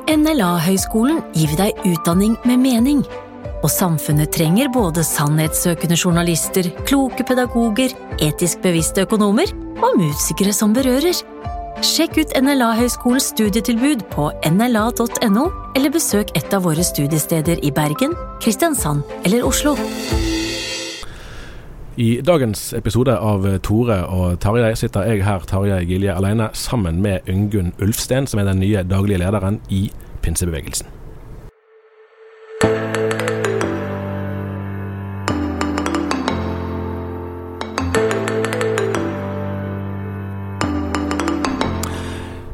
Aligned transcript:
På 0.00 0.14
NLA-høgskolen 0.16 1.18
gir 1.36 1.50
vi 1.52 1.56
deg 1.58 1.80
utdanning 1.84 2.36
med 2.48 2.62
mening. 2.62 3.02
Og 3.60 3.68
samfunnet 3.68 4.30
trenger 4.32 4.70
både 4.72 5.04
sannhetssøkende 5.04 5.98
journalister, 5.98 6.70
kloke 6.88 7.26
pedagoger, 7.28 7.92
etisk 8.16 8.62
bevisste 8.64 9.04
økonomer 9.04 9.52
og 9.84 10.00
musikere 10.00 10.56
som 10.56 10.72
berører. 10.72 11.20
Sjekk 11.84 12.16
ut 12.16 12.32
NLA-høgskolens 12.32 13.28
studietilbud 13.34 14.08
på 14.14 14.30
nla.no, 14.48 15.46
eller 15.76 15.92
besøk 15.92 16.32
et 16.32 16.56
av 16.56 16.64
våre 16.64 16.84
studiesteder 16.86 17.60
i 17.60 17.72
Bergen, 17.74 18.16
Kristiansand 18.40 19.04
eller 19.26 19.44
Oslo. 19.44 19.76
I 22.00 22.20
dagens 22.24 22.70
episode 22.72 23.12
av 23.12 23.44
Tore 23.60 23.98
og 24.08 24.38
Tarjei 24.40 24.70
sitter 24.78 25.04
jeg 25.04 25.20
her, 25.20 25.42
Tarjei 25.44 25.82
Gilje, 25.84 26.14
alene 26.16 26.46
sammen 26.56 27.02
med 27.04 27.28
Ungunn 27.28 27.74
Ulfsten, 27.76 28.24
som 28.24 28.40
er 28.40 28.46
den 28.48 28.62
nye 28.62 28.80
daglige 28.88 29.20
lederen 29.20 29.58
i 29.68 29.82
pinsebevegelsen. 30.24 30.88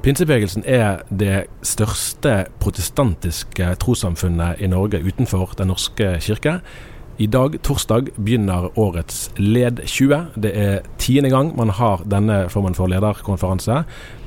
Pinsebevegelsen 0.03 0.67
er 0.67 1.07
det 1.23 1.47
største 1.63 2.49
protestantiske 2.59 3.71
trossamfunnet 3.79 4.59
i 4.59 4.75
Norge 4.75 5.05
utenfor 5.07 5.55
Den 5.59 5.71
norske 5.71 6.17
kirke. 6.19 6.59
I 7.19 7.27
dag, 7.27 7.55
torsdag, 7.65 8.11
begynner 8.17 8.79
årets 8.79 9.31
LED 9.37 9.79
20. 9.87 10.17
Det 10.37 10.51
er 10.53 10.83
tiende 11.01 11.31
gang 11.33 11.55
man 11.57 11.71
har 11.73 12.03
denne 12.05 12.43
formen 12.53 12.75
for 12.77 12.93
lederkonferanse. 12.93 13.79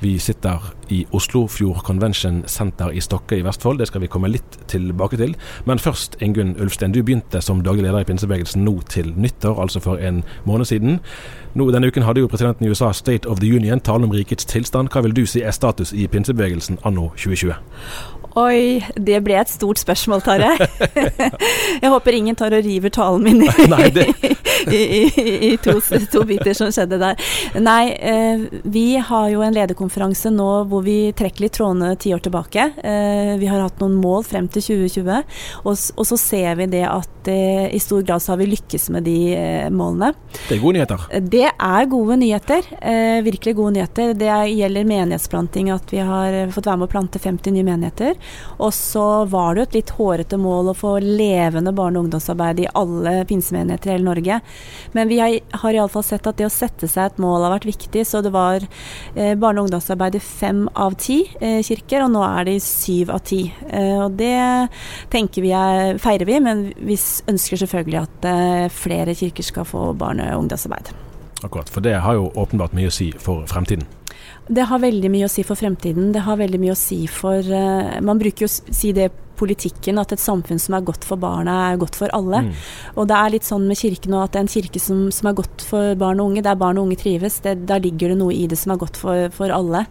Vi 0.02 0.16
sitter 0.18 0.72
i 0.90 1.04
Oslofjord 1.14 1.84
Convention 1.86 2.44
Center 2.48 2.90
i 2.90 3.00
Stokke 3.00 3.38
i 3.38 3.44
Vestfold. 3.46 3.78
Det 3.78 3.88
skal 3.92 4.02
vi 4.02 4.10
komme 4.10 4.32
litt 4.34 4.58
tilbake 4.68 5.20
til. 5.22 5.36
Men 5.70 5.78
først, 5.78 6.18
Ingunn 6.22 6.56
Ulfsten. 6.58 6.92
Du 6.92 7.04
begynte 7.04 7.44
som 7.46 7.62
daglig 7.62 7.86
leder 7.86 8.02
i 8.02 8.10
pinsebevegelsen 8.10 8.66
nå 8.66 8.80
til 8.90 9.14
nyttår, 9.14 9.62
altså 9.62 9.80
for 9.86 10.02
en 10.02 10.24
måned 10.50 10.66
siden. 10.66 10.98
Nå, 11.54 11.70
denne 11.70 11.88
uken 11.94 12.04
hadde 12.10 12.26
jo 12.26 12.32
presidenten 12.32 12.66
i 12.66 12.74
USA 12.74 12.90
State 12.92 13.30
of 13.30 13.40
the 13.40 13.54
Union, 13.56 13.80
tale 13.80 14.10
om 14.10 14.18
rikets 14.18 14.50
tilstand. 14.50 14.90
Hva 14.90 15.06
vil 15.06 15.14
du 15.14 15.28
si 15.30 15.46
er 15.46 15.54
status 15.54 15.94
i 15.94 16.08
pinsebevegelsen 16.08 16.82
anno 16.82 17.12
2020? 17.22 17.54
Oi, 18.40 18.80
det 18.96 19.20
ble 19.26 19.36
et 19.40 19.50
stort 19.52 19.82
spørsmål, 19.82 20.22
Tarjei. 20.24 20.68
Jeg 21.84 21.92
håper 21.92 22.16
ingen 22.16 22.38
tar 22.40 22.54
og 22.56 22.64
river 22.66 22.94
talen 22.94 23.26
min 23.26 23.44
i, 23.44 23.50
Nei, 23.72 23.90
det... 23.96 24.08
i, 24.74 25.04
i, 25.22 25.52
i 25.52 25.58
to, 25.58 25.76
to, 26.12 26.24
biter 26.28 26.54
som 26.58 26.72
skjedde 26.74 27.00
der. 27.02 27.20
Nei, 27.60 27.92
eh, 27.96 28.46
vi 28.64 28.86
har 28.98 29.30
jo 29.34 29.44
en 29.46 29.56
lederkonferanse 29.56 30.32
nå 30.34 30.50
hvor 30.70 30.84
vi 30.86 31.12
trekker 31.18 31.46
litt 31.46 31.58
trådene 31.58 31.96
ti 32.00 32.14
år 32.16 32.24
tilbake. 32.26 32.70
Eh, 32.78 33.34
vi 33.42 33.50
har 33.50 33.64
hatt 33.64 33.82
noen 33.84 33.98
mål 34.00 34.26
frem 34.28 34.50
til 34.52 34.66
2020, 34.66 35.24
og, 35.64 35.72
og 35.74 36.10
så 36.12 36.20
ser 36.20 36.60
vi 36.60 36.70
det 36.76 36.86
at 36.90 37.30
eh, 37.32 37.68
i 37.76 37.82
stor 37.84 38.04
grad 38.06 38.24
så 38.24 38.34
har 38.34 38.42
vi 38.42 38.50
lykkes 38.54 38.90
med 38.96 39.08
de 39.08 39.18
målene. 39.74 40.14
Det 40.48 40.58
er 40.58 40.64
gode 40.64 40.80
nyheter? 40.80 41.08
Det 41.36 41.46
er 41.50 41.90
gode 41.92 42.20
nyheter. 42.22 42.70
virkelig 43.26 43.56
gode 43.56 43.76
nyheter. 43.78 44.14
Det 44.18 44.32
gjelder 44.54 44.90
menighetsplanting, 44.90 45.72
at 45.74 45.94
vi 45.94 46.02
har 46.06 46.40
fått 46.54 46.70
være 46.70 46.82
med 46.82 46.90
å 46.90 46.92
plante 46.92 47.22
50 47.22 47.56
nye 47.56 47.68
menigheter. 47.68 48.18
Og 48.60 48.74
så 48.76 49.26
var 49.30 49.56
det 49.56 49.62
jo 49.62 49.68
et 49.68 49.78
litt 49.80 49.96
hårete 49.98 50.40
mål 50.40 50.72
å 50.72 50.78
få 50.78 50.96
levende 51.04 51.74
barne- 51.76 52.00
og 52.00 52.08
ungdomsarbeid 52.08 52.64
i 52.64 52.70
alle 52.74 53.26
pinsemenigheter 53.30 53.92
i 53.92 53.94
hele 53.94 54.08
Norge. 54.08 54.40
Men 54.96 55.10
vi 55.12 55.20
har, 55.22 55.74
iallfall 55.74 56.06
sett 56.06 56.28
at 56.30 56.40
det 56.40 56.48
å 56.48 56.54
sette 56.54 56.90
seg 56.90 57.12
et 57.12 57.22
mål 57.22 57.46
har 57.46 57.56
vært 57.58 57.70
viktig. 57.70 58.06
Så 58.08 58.24
det 58.26 58.34
var 58.34 58.64
eh, 58.64 59.36
barne- 59.40 59.62
og 59.62 59.68
ungdomsarbeid 59.68 60.18
i 60.18 60.24
fem 60.24 60.66
av 60.76 60.98
ti 61.02 61.22
eh, 61.42 61.60
kirker, 61.66 62.06
og 62.06 62.14
nå 62.16 62.24
er 62.26 62.50
det 62.50 62.58
i 62.58 62.64
syv 62.64 63.14
av 63.16 63.22
ti. 63.28 63.44
Eh, 63.70 63.98
og 64.06 64.18
det 64.20 64.70
tenker 65.14 65.46
vi 65.46 65.54
er, 65.56 66.00
feirer 66.02 66.30
vi, 66.30 66.40
men 66.44 66.66
vi 66.78 66.98
ønsker 67.30 67.64
selvfølgelig 67.64 68.02
at 68.02 68.32
eh, 68.32 68.66
flere 68.74 69.18
kirker 69.18 69.46
skal 69.46 69.68
få 69.70 69.92
barne- 70.00 70.32
og 70.34 70.46
ungdomsarbeid. 70.46 70.94
Akkurat, 71.44 71.70
for 71.72 71.86
det 71.86 71.96
har 72.04 72.18
jo 72.18 72.28
åpenbart 72.36 72.76
mye 72.76 72.90
å 72.90 72.94
si 72.94 73.14
for 73.16 73.46
fremtiden. 73.48 73.88
Det 74.50 74.66
har 74.66 74.82
veldig 74.82 75.12
mye 75.14 75.28
å 75.28 75.32
si 75.32 75.44
for 75.46 75.60
fremtiden. 75.60 76.10
Det 76.12 76.24
har 76.26 76.40
veldig 76.40 76.60
mye 76.60 76.74
å 76.74 76.80
si 76.80 77.04
for 77.12 77.46
uh, 77.46 78.00
Man 78.02 78.20
bruker 78.20 78.48
jo 78.48 78.50
å 78.50 78.76
si 78.76 78.92
det 78.98 79.12
politikken, 79.40 80.00
at 80.02 80.14
et 80.16 80.22
samfunn 80.22 80.62
som 80.62 80.76
er 80.78 80.86
godt 80.88 81.08
for 81.08 81.22
barna, 81.22 81.56
er 81.70 81.80
godt 81.82 81.98
for 82.00 82.12
alle. 82.16 82.44
Mm. 82.48 82.52
Og 82.96 83.08
det 83.10 83.18
er 83.20 83.34
litt 83.36 83.48
sånn 83.48 83.68
med 83.70 83.80
kirken 83.80 84.18
òg, 84.18 84.28
at 84.28 84.40
en 84.42 84.52
kirke 84.52 84.82
som, 84.84 85.08
som, 85.16 85.32
er 85.32 85.38
godt 85.40 85.66
for 85.66 85.96
barn 86.00 86.20
og 86.20 86.34
unge, 86.34 86.44
der 86.46 86.60
barn 86.60 86.80
og 86.82 86.90
unge 86.90 87.00
trives, 87.02 87.40
det, 87.46 87.56
der 87.70 87.82
ligger 87.84 88.14
det 88.14 88.20
noe 88.20 88.36
i 88.36 88.46
det 88.52 88.60
som 88.60 88.76
er 88.76 88.82
godt 88.82 89.00
for, 89.00 89.30
for 89.36 89.56
alle. 89.56 89.86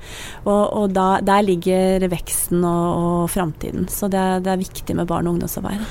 Og, 0.45 0.63
og 0.83 0.95
da, 0.97 1.09
der 1.25 1.43
ligger 1.47 2.07
veksten 2.13 2.63
og, 2.63 2.87
og 3.01 3.27
framtiden. 3.33 3.89
Så 3.93 4.13
det, 4.13 4.29
det 4.47 4.55
er 4.55 4.63
viktig 4.63 4.97
med 4.99 5.11
barn 5.11 5.29
og 5.29 5.37
ungdomsarbeid. 5.39 5.85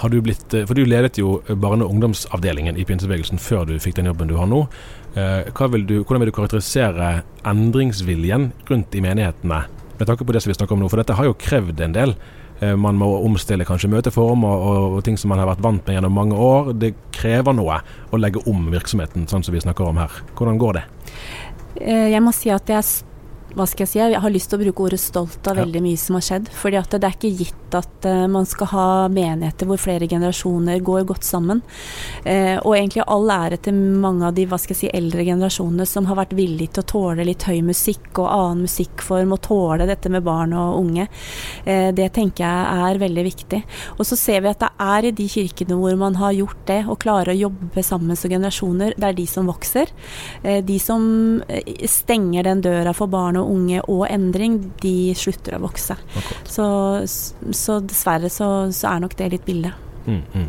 Har 0.00 0.08
du 0.08 0.20
blitt, 0.24 0.54
eh, 0.54 0.64
for 0.64 0.74
Du 0.74 0.84
ledet 0.84 1.18
jo 1.18 1.42
barne- 1.48 1.84
og 1.84 1.90
ungdomsavdelingen 1.90 2.76
i 2.76 2.84
pinsebevegelsen 2.84 3.38
før 3.38 3.66
du 3.66 3.78
fikk 3.78 3.96
den 3.96 4.06
jobben 4.06 4.28
du 4.28 4.36
har 4.36 4.46
nå. 4.46 4.66
Eh, 5.14 5.68
vil 5.68 5.86
du, 5.86 6.04
hvordan 6.04 6.20
vil 6.20 6.30
du 6.30 6.38
karakterisere 6.38 7.22
endringsviljen 7.44 8.52
rundt 8.70 8.94
i 8.94 9.00
menighetene, 9.00 9.66
med 9.98 10.06
tanke 10.06 10.24
på 10.24 10.32
det 10.32 10.42
som 10.42 10.50
vi 10.50 10.56
snakker 10.56 10.72
om 10.72 10.80
nå? 10.80 10.88
For 10.88 10.96
dette 10.96 11.14
har 11.14 11.24
jo 11.24 11.34
krevd 11.34 11.80
en 11.80 11.92
del. 11.92 12.14
Eh, 12.60 12.76
man 12.76 12.98
må 13.00 13.08
omstille 13.24 13.64
kanskje 13.68 13.90
møteform 13.92 14.44
og, 14.44 14.64
og, 14.68 14.98
ting 15.04 15.16
som 15.20 15.32
man 15.32 15.40
har 15.40 15.48
vært 15.48 15.62
vant 15.64 15.86
med 15.86 15.96
gjennom 15.96 16.16
mange 16.16 16.36
år. 16.36 16.72
Det 16.76 16.94
krever 17.16 17.56
noe 17.56 17.80
å 18.10 18.20
legge 18.20 18.42
om 18.50 18.68
virksomheten, 18.72 19.28
sånn 19.30 19.46
som 19.46 19.56
vi 19.56 19.62
snakker 19.64 19.88
om 19.88 20.00
her. 20.00 20.20
Hvordan 20.36 20.60
går 20.60 20.80
det? 20.80 20.84
Jeg 21.80 22.20
må 22.20 22.32
si 22.34 22.50
at 22.52 22.68
jeg 22.68 22.84
hva 23.56 23.66
skal 23.66 23.84
jeg 23.84 23.90
si, 23.90 23.98
jeg 23.98 24.22
har 24.22 24.32
lyst 24.32 24.50
til 24.52 24.60
å 24.60 24.62
bruke 24.62 24.84
ordet 24.86 25.00
stolt 25.02 25.48
av 25.50 25.58
veldig 25.58 25.82
mye 25.82 25.98
som 25.98 26.16
har 26.16 26.24
skjedd. 26.26 26.50
fordi 26.54 26.78
at 26.78 26.92
det 26.94 27.06
er 27.06 27.16
ikke 27.16 27.32
gitt 27.40 27.76
at 27.78 28.06
uh, 28.06 28.26
man 28.30 28.46
skal 28.48 28.70
ha 28.72 28.86
menigheter 29.10 29.68
hvor 29.68 29.80
flere 29.80 30.08
generasjoner 30.10 30.82
går 30.86 31.06
godt 31.08 31.26
sammen. 31.26 31.62
Uh, 32.24 32.58
og 32.62 32.76
egentlig 32.76 33.04
all 33.06 33.30
ære 33.30 33.60
til 33.64 33.74
mange 33.74 34.26
av 34.26 34.36
de 34.36 34.46
hva 34.50 34.58
skal 34.60 34.74
jeg 34.74 34.80
si, 34.84 34.90
eldre 34.94 35.26
generasjonene 35.26 35.86
som 35.88 36.06
har 36.10 36.18
vært 36.20 36.34
villige 36.38 36.76
til 36.76 36.84
å 36.84 36.90
tåle 36.92 37.26
litt 37.26 37.46
høy 37.48 37.60
musikk 37.66 38.22
og 38.22 38.30
annen 38.30 38.64
musikkform, 38.68 39.34
og 39.34 39.42
tåle 39.46 39.88
dette 39.90 40.12
med 40.12 40.26
barn 40.26 40.54
og 40.54 40.78
unge. 40.82 41.08
Uh, 41.66 41.90
det 41.96 42.10
tenker 42.16 42.46
jeg 42.46 42.86
er 42.90 43.02
veldig 43.02 43.26
viktig. 43.26 43.62
Og 43.98 44.06
så 44.06 44.18
ser 44.18 44.44
vi 44.44 44.52
at 44.52 44.62
det 44.62 44.70
er 44.86 45.10
i 45.10 45.14
de 45.16 45.28
kirkene 45.30 45.78
hvor 45.80 45.98
man 45.98 46.18
har 46.20 46.36
gjort 46.38 46.62
det, 46.70 46.80
og 46.86 47.00
klarer 47.02 47.34
å 47.34 47.40
jobbe 47.48 47.82
sammen 47.86 48.18
som 48.18 48.30
generasjoner, 48.30 48.94
det 48.98 49.10
er 49.10 49.18
de 49.18 49.26
som 49.30 49.48
vokser. 49.50 49.90
De 50.66 50.76
som 50.82 51.02
stenger 51.88 52.46
den 52.46 52.62
døra 52.64 52.92
for 52.96 53.10
barn 53.10 53.38
og 53.39 53.39
unge 53.46 53.82
og 53.90 54.06
endring, 54.10 54.58
de 54.82 55.12
slutter 55.18 55.56
å 55.56 55.62
vokse. 55.64 55.96
Så, 56.44 56.66
så 57.06 57.78
dessverre 57.84 58.30
så, 58.32 58.50
så 58.74 58.94
er 58.94 59.04
nok 59.04 59.16
det 59.18 59.30
litt 59.36 59.46
bildet. 59.48 59.88
Mm, 60.06 60.22
mm. 60.34 60.48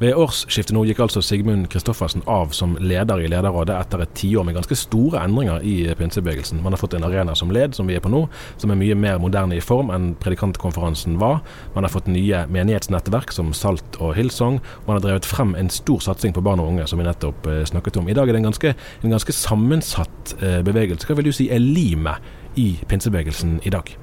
Ved 0.00 0.16
årsskiftet 0.18 0.74
nå 0.76 0.84
gikk 0.88 1.02
altså 1.04 1.22
Sigmund 1.24 1.68
Kristoffersen 1.72 2.24
av 2.30 2.52
som 2.56 2.76
leder 2.80 3.22
i 3.22 3.28
lederrådet 3.30 3.76
etter 3.78 4.04
et 4.04 4.14
tiår 4.18 4.46
med 4.46 4.56
ganske 4.58 4.78
store 4.78 5.22
endringer 5.24 5.64
i 5.64 5.76
pinsebevegelsen. 5.98 6.62
Man 6.64 6.74
har 6.74 6.82
fått 6.82 6.96
en 6.98 7.06
arena 7.06 7.34
som 7.38 7.52
led, 7.54 7.74
som 7.76 7.88
vi 7.90 7.96
er 7.98 8.04
på 8.04 8.12
nå, 8.12 8.24
som 8.60 8.72
er 8.72 8.80
mye 8.80 8.98
mer 8.98 9.20
moderne 9.22 9.58
i 9.58 9.64
form 9.64 9.92
enn 9.94 10.12
predikantkonferansen 10.22 11.18
var. 11.22 11.40
Man 11.74 11.86
har 11.86 11.94
fått 11.94 12.10
nye 12.10 12.44
menighetsnettverk 12.52 13.34
som 13.34 13.52
Salt 13.56 13.98
og 14.00 14.14
Hillsong. 14.18 14.60
Man 14.86 14.98
har 14.98 15.04
drevet 15.06 15.28
frem 15.28 15.54
en 15.58 15.72
stor 15.72 16.02
satsing 16.04 16.34
på 16.36 16.44
barn 16.44 16.62
og 16.62 16.72
unge, 16.74 16.88
som 16.90 17.00
vi 17.00 17.08
nettopp 17.08 17.50
eh, 17.50 17.64
snakket 17.68 18.00
om. 18.00 18.08
I 18.08 18.16
dag 18.16 18.28
er 18.28 18.36
det 18.36 18.44
en 18.44 18.50
ganske, 18.50 18.74
en 19.02 19.14
ganske 19.16 19.36
sammensatt 19.36 20.36
eh, 20.40 20.60
bevegelse. 20.66 21.08
Hva 21.08 21.18
vil 21.20 21.30
du 21.30 21.36
si 21.36 21.50
er 21.52 21.62
limet 21.62 22.58
i 22.60 22.74
pinsebevegelsen 22.88 23.60
i 23.64 23.74
dag? 23.74 23.94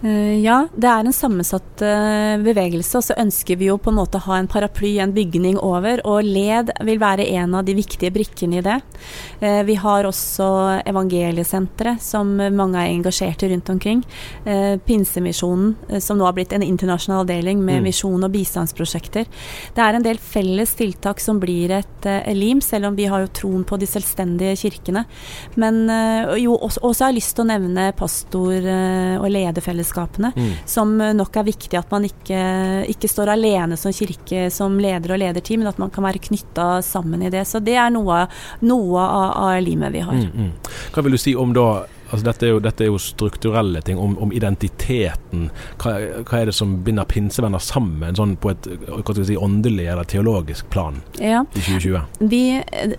Eh, 0.00 0.40
ja, 0.40 0.62
det 0.72 0.88
er 0.88 1.04
en 1.04 1.12
sammensatt 1.12 1.82
eh, 1.84 2.40
bevegelse, 2.40 2.96
og 2.96 3.04
så 3.04 3.16
ønsker 3.20 3.58
vi 3.60 3.68
jo 3.68 3.76
på 3.80 3.92
en 3.92 3.98
måte 3.98 4.16
å 4.16 4.24
ha 4.30 4.38
en 4.40 4.48
paraply, 4.48 4.94
en 5.02 5.12
bygning 5.12 5.58
over, 5.60 6.00
og 6.08 6.24
LED 6.24 6.72
vil 6.88 7.00
være 7.02 7.26
en 7.36 7.58
av 7.58 7.66
de 7.68 7.74
viktige 7.76 8.12
brikkene 8.14 8.60
i 8.60 8.64
det. 8.64 8.78
Eh, 9.44 9.60
vi 9.68 9.76
har 9.80 10.08
også 10.08 10.48
Evangeliesenteret, 10.88 12.00
som 12.00 12.32
mange 12.56 12.80
er 12.80 12.94
engasjert 12.94 13.42
i 13.44 13.50
rundt 13.50 13.68
omkring. 13.72 14.00
Pinsemisjonen, 14.86 16.00
som 16.02 16.18
nå 16.18 16.24
har 16.24 16.34
blitt 16.36 16.52
en 16.56 16.64
internasjonal 16.64 17.22
avdeling 17.24 17.60
med 17.62 17.80
Mm. 17.80 17.84
misjon 17.84 18.24
og 18.24 18.32
bistandsprosjekter. 18.32 19.26
Det 19.74 19.82
er 19.82 19.94
en 19.94 20.02
del 20.02 20.18
felles 20.18 20.74
tiltak 20.74 21.20
som 21.20 21.38
blir 21.40 21.70
et 21.70 22.08
lim, 22.34 22.60
selv 22.60 22.86
om 22.86 22.96
vi 22.96 23.06
har 23.06 23.20
jo 23.20 23.32
troen 23.32 23.64
på 23.64 23.78
de 23.78 23.86
selvstendige 23.86 24.56
kirkene. 24.56 25.04
Men 25.56 25.88
jo, 26.40 26.56
også, 26.56 27.04
har 27.04 27.12
jeg 27.12 27.20
lyst 27.20 27.36
til 27.36 27.44
å 27.44 27.50
nevne 27.52 27.92
pastor- 27.96 29.20
og 29.20 29.30
og 29.30 29.30
lederfellesskapene, 29.90 30.32
Mm. 30.36 30.52
som 30.66 31.00
eh, 31.00 31.12
nok 31.14 31.36
er 31.36 31.44
viktig 31.44 31.78
at 31.78 31.90
man 31.90 32.04
ikke, 32.04 32.88
ikke 32.88 33.08
står 33.08 33.32
alene 33.32 33.76
som 33.76 33.92
kirke 33.92 34.50
som 34.50 34.78
leder 34.78 35.12
og 35.12 35.18
lederteam, 35.18 35.60
men 35.60 35.68
at 35.68 35.78
man 35.78 35.90
kan 35.90 36.04
være 36.04 36.18
knytta 36.18 36.82
sammen 36.82 37.22
i 37.22 37.30
det. 37.30 37.46
Så 37.46 37.62
det 37.62 37.74
er 37.76 37.90
noe, 37.90 38.26
noe 38.62 38.98
av, 39.00 39.36
av 39.36 39.62
limet 39.62 39.92
vi 39.92 40.00
har. 40.00 40.14
Mm, 40.14 40.30
mm. 40.34 40.52
Hva 40.94 41.02
vil 41.02 41.12
du 41.12 41.18
si 41.18 41.34
om 41.34 41.52
da 41.52 41.84
altså 42.10 42.24
dette, 42.26 42.46
er 42.46 42.50
jo, 42.54 42.60
dette 42.62 42.84
er 42.84 42.90
jo 42.90 42.98
strukturelle 43.00 43.80
ting, 43.86 43.98
om, 43.98 44.16
om 44.22 44.32
identiteten. 44.34 45.48
Hva, 45.80 45.94
hva 46.26 46.40
er 46.40 46.50
det 46.50 46.54
som 46.56 46.76
binder 46.84 47.06
pinsevenner 47.10 47.62
sammen, 47.62 48.16
sånn 48.18 48.36
på 48.40 48.52
et 48.54 48.68
si, 49.26 49.36
åndelig 49.36 49.86
eller 49.92 50.04
teologisk 50.10 50.68
plan 50.72 51.00
Ja. 51.20 51.44
i 51.54 51.62
2020? 51.62 52.26
Vi, 52.30 52.42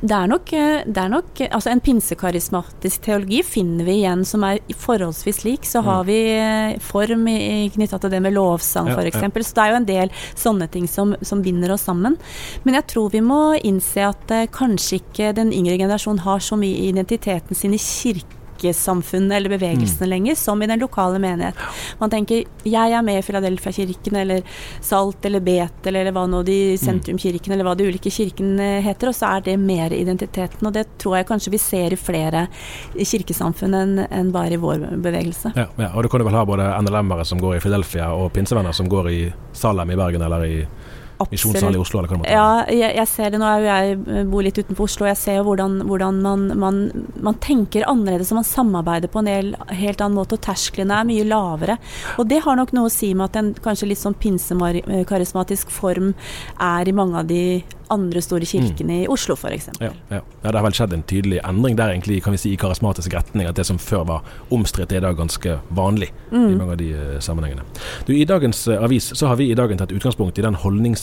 det 0.01 0.15
er 0.17 0.31
nok, 0.31 0.51
det 0.51 0.97
er 1.03 1.11
nok 1.11 1.41
altså 1.49 1.71
En 1.71 1.79
pinsekarismatisk 1.83 3.01
teologi 3.05 3.41
finner 3.45 3.85
vi 3.87 3.99
igjen 4.01 4.25
som 4.27 4.43
er 4.47 4.59
forholdsvis 4.77 5.43
lik. 5.45 5.65
Så 5.67 5.81
har 5.85 6.03
vi 6.07 6.17
eh, 6.35 6.75
form 6.83 7.27
knytta 7.75 7.99
til 8.01 8.11
det 8.13 8.21
med 8.23 8.35
lovsang, 8.35 8.91
Ja, 8.91 8.97
f.eks. 8.99 9.21
ja. 9.21 9.29
Så 9.41 9.55
det 9.57 9.63
er 9.63 9.71
jo 9.73 9.79
en 9.81 9.89
del 9.89 10.11
sånne 10.37 10.67
ting 10.71 10.87
som, 10.89 11.15
som 11.25 11.41
binder 11.45 11.73
oss 11.75 11.85
sammen. 11.87 12.17
Men 12.63 12.77
jeg 12.79 12.87
tror 12.93 13.09
vi 13.13 13.23
må 13.25 13.41
innse 13.61 14.05
at 14.07 14.31
eh, 14.35 14.47
kanskje 14.51 15.01
ikke 15.01 15.31
den 15.37 15.53
yngre 15.55 15.77
generasjonen 15.81 16.23
har 16.25 16.43
så 16.43 16.57
mye 16.59 16.87
identiteten 16.91 17.57
sin 17.57 17.73
i 17.75 17.81
kirkesamfunnet 18.61 19.37
eller 19.37 19.49
bevegelsene 19.49 20.07
lenger, 20.09 20.35
som 20.35 20.61
i 20.61 20.67
den 20.67 20.79
lokale 20.79 21.19
menighet. 21.19 21.55
Man 21.99 22.09
tenker 22.09 22.43
jeg 22.63 22.93
er 22.93 23.01
med 23.05 23.19
i 23.19 23.25
Philadelphia-kirken 23.25 24.15
eller 24.21 24.43
Salt 24.81 25.25
eller 25.25 25.41
Betel 25.41 25.95
eller 25.95 26.13
hva 26.13 26.27
nå 26.29 26.43
de 26.45 26.77
sentrumkirkene 26.77 27.55
eller 27.55 27.67
hva 27.67 27.75
de 27.77 27.87
ulike 27.89 28.11
kirkene 28.13 28.81
heter, 28.85 29.11
og 29.11 29.17
så 29.17 29.37
er 29.37 29.45
det 29.49 29.57
mer 29.59 29.93
identiteten. 29.95 30.67
Og 30.67 30.73
det 30.75 30.85
tror 31.01 31.17
jeg 31.17 31.29
kanskje 31.29 31.55
vi 31.55 31.61
ser 31.61 31.93
i 31.93 31.99
flere 31.99 32.47
kirkesamfunn 32.97 33.77
enn 33.77 34.05
en 34.07 34.31
bare 34.33 34.55
i 34.55 34.61
vår 34.61 34.87
bevegelse. 35.01 35.53
Ja, 35.57 35.67
ja, 35.77 35.91
og 35.95 36.05
du 36.05 36.11
kan 36.11 36.21
jo 36.21 36.29
vel 36.29 36.37
ha 36.37 36.45
både 36.47 36.69
NLM-ere 36.81 37.25
som 37.27 37.41
går 37.41 37.57
i 37.57 37.63
Philadelphia, 37.63 38.11
og 38.13 38.31
pinsevenner 38.35 38.75
som 38.75 38.89
går 38.91 39.11
i 39.11 39.21
Salem 39.57 39.91
i 39.91 39.99
Bergen 39.99 40.21
eller 40.25 40.45
i 40.45 40.55
Misjonssal 41.31 41.75
i 41.75 41.81
Oslo, 41.81 41.99
eller 41.99 42.11
hva 42.11 42.17
det 42.17 42.21
måtte 42.21 42.31
være. 42.31 42.37
Ja, 42.39 42.77
jeg, 42.81 42.95
jeg 42.99 43.09
ser 43.11 43.33
det 43.33 43.41
nå. 43.41 43.49
Jeg 43.65 43.97
eh, 43.99 44.23
bor 44.31 44.45
litt 44.45 44.59
utenfor 44.59 44.87
Oslo. 44.87 45.07
Jeg 45.09 45.19
ser 45.19 45.39
jo 45.39 45.45
hvordan, 45.49 45.77
hvordan 45.89 46.21
man, 46.25 46.47
man, 46.61 46.79
man 47.21 47.39
tenker 47.43 47.85
annerledes 47.89 48.31
og 48.33 48.41
man 48.41 48.47
samarbeider 48.47 49.11
på 49.11 49.21
en 49.23 49.31
hel, 49.31 49.51
helt 49.81 50.01
annen 50.01 50.17
måte. 50.17 50.39
Og 50.39 50.45
tersklene 50.45 51.01
er 51.01 51.09
mye 51.09 51.27
lavere. 51.27 51.77
Og 52.21 52.29
det 52.31 52.41
har 52.45 52.57
nok 52.59 52.73
noe 52.77 52.89
å 52.89 52.93
si 52.93 53.13
med 53.13 53.29
at 53.29 53.41
en 53.41 53.53
kanskje 53.61 53.91
litt 53.91 54.01
sånn 54.01 54.17
pinsekarismatisk 54.21 55.71
form 55.73 56.13
er 56.61 56.89
i 56.89 56.95
mange 56.95 57.21
av 57.21 57.29
de 57.29 57.43
andre 57.91 58.21
store 58.23 58.47
kirkene 58.47 59.01
i 59.03 59.07
Oslo, 59.11 59.35
f.eks. 59.35 59.69
Ja, 59.81 59.91
ja. 60.09 60.21
ja, 60.21 60.47
det 60.47 60.55
har 60.55 60.63
vel 60.65 60.75
skjedd 60.75 60.95
en 60.95 61.03
tydelig 61.07 61.41
endring 61.43 61.75
der, 61.79 61.91
egentlig, 61.91 62.21
kan 62.23 62.35
vi 62.35 62.39
si, 62.41 62.53
i 62.53 62.59
karismatisk 62.59 63.13
retning. 63.15 63.49
At 63.49 63.59
det 63.59 63.65
som 63.67 63.79
før 63.81 64.05
var 64.07 64.29
omstridt, 64.53 64.93
er 64.93 65.01
i 65.01 65.05
dag 65.05 65.17
ganske 65.19 65.57
vanlig 65.75 66.11
i 66.31 66.39
mange 66.55 66.71
av 66.71 66.79
de 66.79 66.91
eh, 66.95 67.17
sammenhengene. 67.23 67.65
Du, 68.07 68.13
I 68.15 68.25
dagens 68.27 68.63
eh, 68.71 68.79
avis 68.81 69.11
så 69.17 69.31
har 69.31 69.39
vi 69.41 69.49
i 69.51 69.57
dagen 69.57 69.81
tatt 69.81 69.91
utgangspunkt 69.95 70.39
i 70.39 70.45
den 70.45 70.55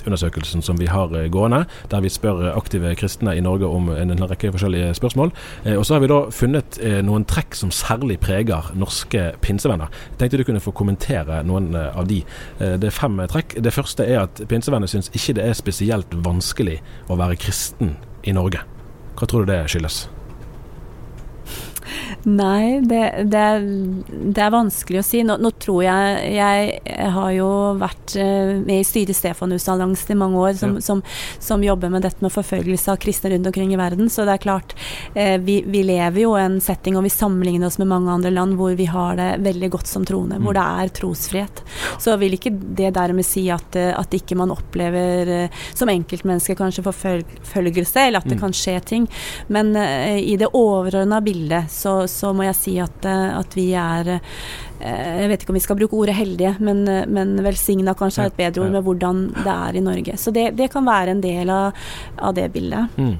holdningsundersøkelsen 0.08 0.62
som 0.62 0.78
vi 0.78 0.88
har 0.88 1.12
eh, 1.14 1.28
gående, 1.28 1.66
der 1.90 2.00
vi 2.00 2.08
spør 2.08 2.48
eh, 2.48 2.56
aktive 2.56 2.94
kristne 2.96 3.36
i 3.36 3.42
Norge 3.44 3.66
om 3.66 3.90
en, 3.92 4.14
rekke 4.18 4.52
forskjellige 4.52 4.94
spørsmål. 4.94 5.32
Eh, 5.64 5.76
og 5.76 5.86
så 5.86 5.94
har 5.94 6.02
vi 6.02 6.10
da 6.10 6.20
funnet 6.30 6.78
noen 7.04 7.24
trekk 7.28 7.54
som 7.54 7.70
særlig 7.70 8.18
preger 8.20 8.72
norske 8.74 9.32
pinsevenner. 9.40 9.92
Jeg 10.12 10.18
tenkte 10.18 10.40
du 10.40 10.46
kunne 10.48 10.62
få 10.62 10.72
kommentere 10.72 11.42
noen 11.46 11.74
av 11.76 12.08
de. 12.08 12.22
Det 12.58 12.88
er 12.88 12.94
fem 12.94 13.18
trekk. 13.30 13.58
Det 13.62 13.74
første 13.74 14.06
er 14.06 14.24
at 14.26 14.42
pinsevenner 14.48 14.90
syns 14.90 15.10
ikke 15.12 15.38
det 15.38 15.46
er 15.46 15.58
spesielt 15.58 16.14
vanskelig 16.24 16.80
å 17.08 17.18
være 17.18 17.38
kristen 17.40 17.96
i 18.24 18.36
Norge. 18.36 18.64
Hva 19.18 19.28
tror 19.28 19.44
du 19.44 19.52
det 19.52 19.64
skyldes? 19.70 20.06
Nei, 22.28 22.80
det, 22.84 23.02
det, 23.32 23.38
er, 23.38 23.64
det 24.34 24.42
er 24.44 24.50
vanskelig 24.54 25.00
å 25.00 25.04
si. 25.06 25.22
Nå, 25.26 25.36
nå 25.40 25.50
tror 25.60 25.82
jeg 25.86 26.32
Jeg 26.34 27.10
har 27.14 27.30
jo 27.36 27.48
vært 27.80 28.14
eh, 28.20 28.54
med 28.64 28.80
i 28.82 28.86
styret 28.86 29.12
i 29.14 29.16
Stefanusalliansen 29.18 30.12
i 30.14 30.18
mange 30.18 30.38
år, 30.42 30.52
som, 30.60 30.74
Ja. 30.78 30.80
som, 30.84 31.02
som 31.42 31.62
jobber 31.64 31.90
med 31.92 32.02
dette 32.04 32.22
med 32.24 32.32
forfølgelse 32.34 32.92
av 32.92 32.98
kristne 33.02 33.30
rundt 33.32 33.46
omkring 33.50 33.72
i 33.74 33.78
verden. 33.80 34.10
Så 34.12 34.24
det 34.28 34.36
er 34.36 34.42
klart, 34.44 34.74
eh, 35.14 35.36
vi, 35.40 35.60
vi 35.66 35.82
lever 35.86 36.20
jo 36.24 36.34
i 36.36 36.42
en 36.44 36.58
setting, 36.64 36.96
og 36.98 37.06
vi 37.06 37.12
sammenligner 37.14 37.68
oss 37.70 37.78
med 37.80 37.88
mange 37.90 38.12
andre 38.12 38.30
land 38.34 38.56
hvor 38.58 38.74
vi 38.78 38.88
har 38.90 39.16
det 39.18 39.30
veldig 39.46 39.70
godt 39.76 39.86
som 39.90 40.04
troende, 40.08 40.38
hvor 40.42 40.56
det 40.58 40.64
er 40.82 40.92
trosfrihet. 41.00 41.62
Så 42.02 42.16
vil 42.20 42.36
ikke 42.36 42.52
det 42.78 42.92
dermed 42.98 43.26
si 43.26 43.46
at, 43.54 43.76
eh, 43.78 43.92
at 43.96 44.14
ikke 44.18 44.36
man 44.38 44.52
opplever 44.54 45.48
som 45.74 45.88
enkeltmenneske 45.92 46.56
kanskje 46.58 46.84
forfølgelse, 46.86 48.06
eller 48.08 48.18
at 48.22 48.28
det 48.28 48.36
Mm. 48.38 48.40
kan 48.40 48.52
skje 48.52 48.76
ting. 48.84 49.08
Men 49.48 49.74
i 49.76 50.36
det 50.36 50.48
overordna 50.54 51.20
bildet 51.24 51.70
så, 51.78 51.94
så 52.10 52.32
må 52.36 52.46
jeg 52.48 52.58
si 52.58 52.74
at, 52.82 53.06
eh, 53.08 53.38
at 53.38 53.56
vi 53.56 53.68
er 53.78 54.12
eh, 54.16 55.22
Jeg 55.22 55.30
vet 55.30 55.42
ikke 55.42 55.54
om 55.54 55.58
vi 55.58 55.64
skal 55.64 55.78
bruke 55.78 55.98
ordet 55.98 56.16
heldige, 56.18 56.54
men, 56.64 56.84
eh, 56.90 57.06
men 57.06 57.36
velsigna 57.44 57.94
kanskje 57.98 58.26
er 58.26 58.32
et 58.32 58.38
bedre 58.38 58.66
ord 58.66 58.76
med 58.76 58.86
hvordan 58.86 59.24
det 59.38 59.54
er 59.54 59.78
i 59.78 59.84
Norge. 59.84 60.18
Så 60.20 60.34
det, 60.34 60.50
det 60.58 60.70
kan 60.74 60.86
være 60.88 61.16
en 61.16 61.24
del 61.24 61.52
av, 61.54 61.88
av 62.18 62.36
det 62.36 62.48
bildet. 62.54 62.98
Mm. 62.98 63.16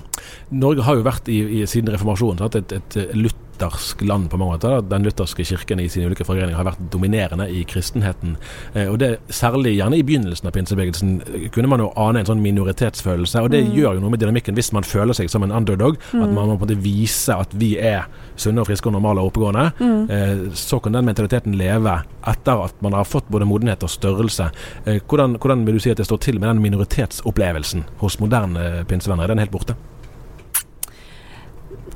Norge 0.61 0.87
har 0.87 0.99
jo 0.99 1.07
vært 1.07 1.31
i, 1.33 1.41
i 1.61 1.67
siden 1.71 1.93
reformasjonen 1.95 2.45
et, 2.49 2.75
et, 2.79 2.99
et 2.99 3.19
luthersk 3.59 4.03
land 4.03 4.31
på 4.31 4.37
mange 4.37 4.53
måter. 4.53 4.81
Den 4.83 5.03
lutherske 5.03 5.45
kirken 5.45 5.81
i 5.81 5.89
sine 5.89 6.07
ulike 6.07 6.25
forgreninger 6.25 6.57
har 6.57 6.67
vært 6.67 6.91
dominerende 6.93 7.49
i 7.51 7.65
kristenheten. 7.65 8.37
Eh, 8.75 8.89
og 8.89 8.99
det 8.99 9.19
Særlig 9.29 9.77
gjerne 9.77 9.99
i 9.99 10.03
begynnelsen 10.03 10.49
av 10.49 10.53
pinsebevegelsen 10.53 11.23
eh, 11.23 11.49
kunne 11.51 11.69
man 11.69 11.81
jo 11.81 11.91
ane 11.97 12.21
en 12.21 12.29
sånn 12.29 12.43
minoritetsfølelse. 12.43 13.43
Og 13.43 13.51
det 13.53 13.65
gjør 13.75 13.97
jo 13.97 14.03
noe 14.03 14.13
med 14.13 14.23
dynamikken 14.23 14.57
hvis 14.57 14.73
man 14.73 14.87
føler 14.87 15.17
seg 15.17 15.31
som 15.31 15.43
en 15.43 15.53
underdog. 15.55 15.99
At 16.13 16.27
man 16.27 16.35
må 16.35 16.57
på 16.57 16.65
en 16.65 16.65
måte 16.67 16.79
vise 16.83 17.35
at 17.35 17.53
vi 17.59 17.75
er 17.79 18.09
sunne 18.39 18.63
og 18.63 18.69
friske 18.71 18.89
og 18.89 18.95
normale 18.97 19.23
og 19.23 19.33
oppegående. 19.33 19.67
Mm. 19.79 20.55
så 20.55 20.79
kan 20.81 20.95
den 20.95 21.07
mentaliteten 21.07 21.57
leve 21.59 21.99
etter 22.27 22.65
at 22.65 22.81
man 22.85 22.97
har 22.97 23.09
fått 23.09 23.29
både 23.33 23.49
modenhet 23.49 23.85
og 23.87 23.93
størrelse. 23.93 24.51
Eh, 24.85 25.01
hvordan, 25.09 25.39
hvordan 25.39 25.67
vil 25.67 25.79
du 25.79 25.83
si 25.83 25.93
at 25.93 26.01
det 26.01 26.09
står 26.09 26.23
til 26.25 26.41
med 26.41 26.49
den 26.51 26.63
minoritetsopplevelsen 26.65 27.87
hos 28.03 28.19
moderne 28.23 28.85
pinsevenner? 28.89 29.25
Er 29.25 29.35
den 29.35 29.45
helt 29.45 29.55
borte? 29.55 29.79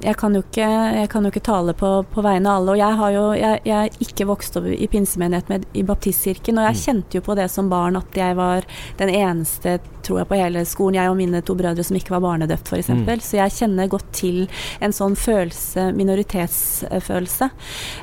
Jeg 0.03 0.17
kan 0.19 0.35
jo 0.35 0.43
ikke, 0.43 0.69
kan 1.11 1.25
jo 1.25 1.31
ikke 1.31 1.45
tale 1.47 1.75
på, 1.79 1.91
på, 2.11 2.25
vegne 2.25 2.51
av 2.51 2.61
alle. 2.61 2.75
Og 2.75 2.81
jeg 2.81 2.99
har 3.01 3.13
jo 3.15 3.25
jeg, 3.39 3.61
jeg 3.69 3.89
er 3.91 4.07
ikke 4.07 4.27
vokst 4.29 4.59
opp 4.59 4.67
i 4.67 4.89
pinsemenighet 4.91 5.53
men 5.53 5.67
i 5.79 5.85
baptistkirken, 5.87 6.59
og 6.59 6.67
jeg 6.69 6.79
mm. 6.79 6.81
kjente 6.83 7.19
jo 7.19 7.25
på 7.27 7.37
det 7.39 7.49
som 7.53 7.71
barn 7.73 7.99
at 8.01 8.19
jeg 8.19 8.39
var 8.39 8.67
den 8.99 9.13
eneste, 9.15 9.79
tror 10.03 10.23
jeg, 10.23 10.31
på 10.31 10.41
hele 10.41 10.65
skolen, 10.69 10.99
jeg 10.99 11.13
og 11.13 11.19
mine 11.21 11.45
to 11.47 11.57
brødre, 11.59 11.87
som 11.87 11.99
ikke 11.99 12.17
var 12.17 12.25
barnedøpt, 12.27 12.73
f.eks. 12.73 12.91
Mm. 12.91 13.07
Så 13.23 13.39
jeg 13.39 13.57
kjenner 13.61 13.93
godt 13.93 14.11
til 14.17 14.45
en 14.83 14.95
sånn 14.97 15.17
følelse, 15.19 15.91
minoritetsfølelse. 15.99 17.51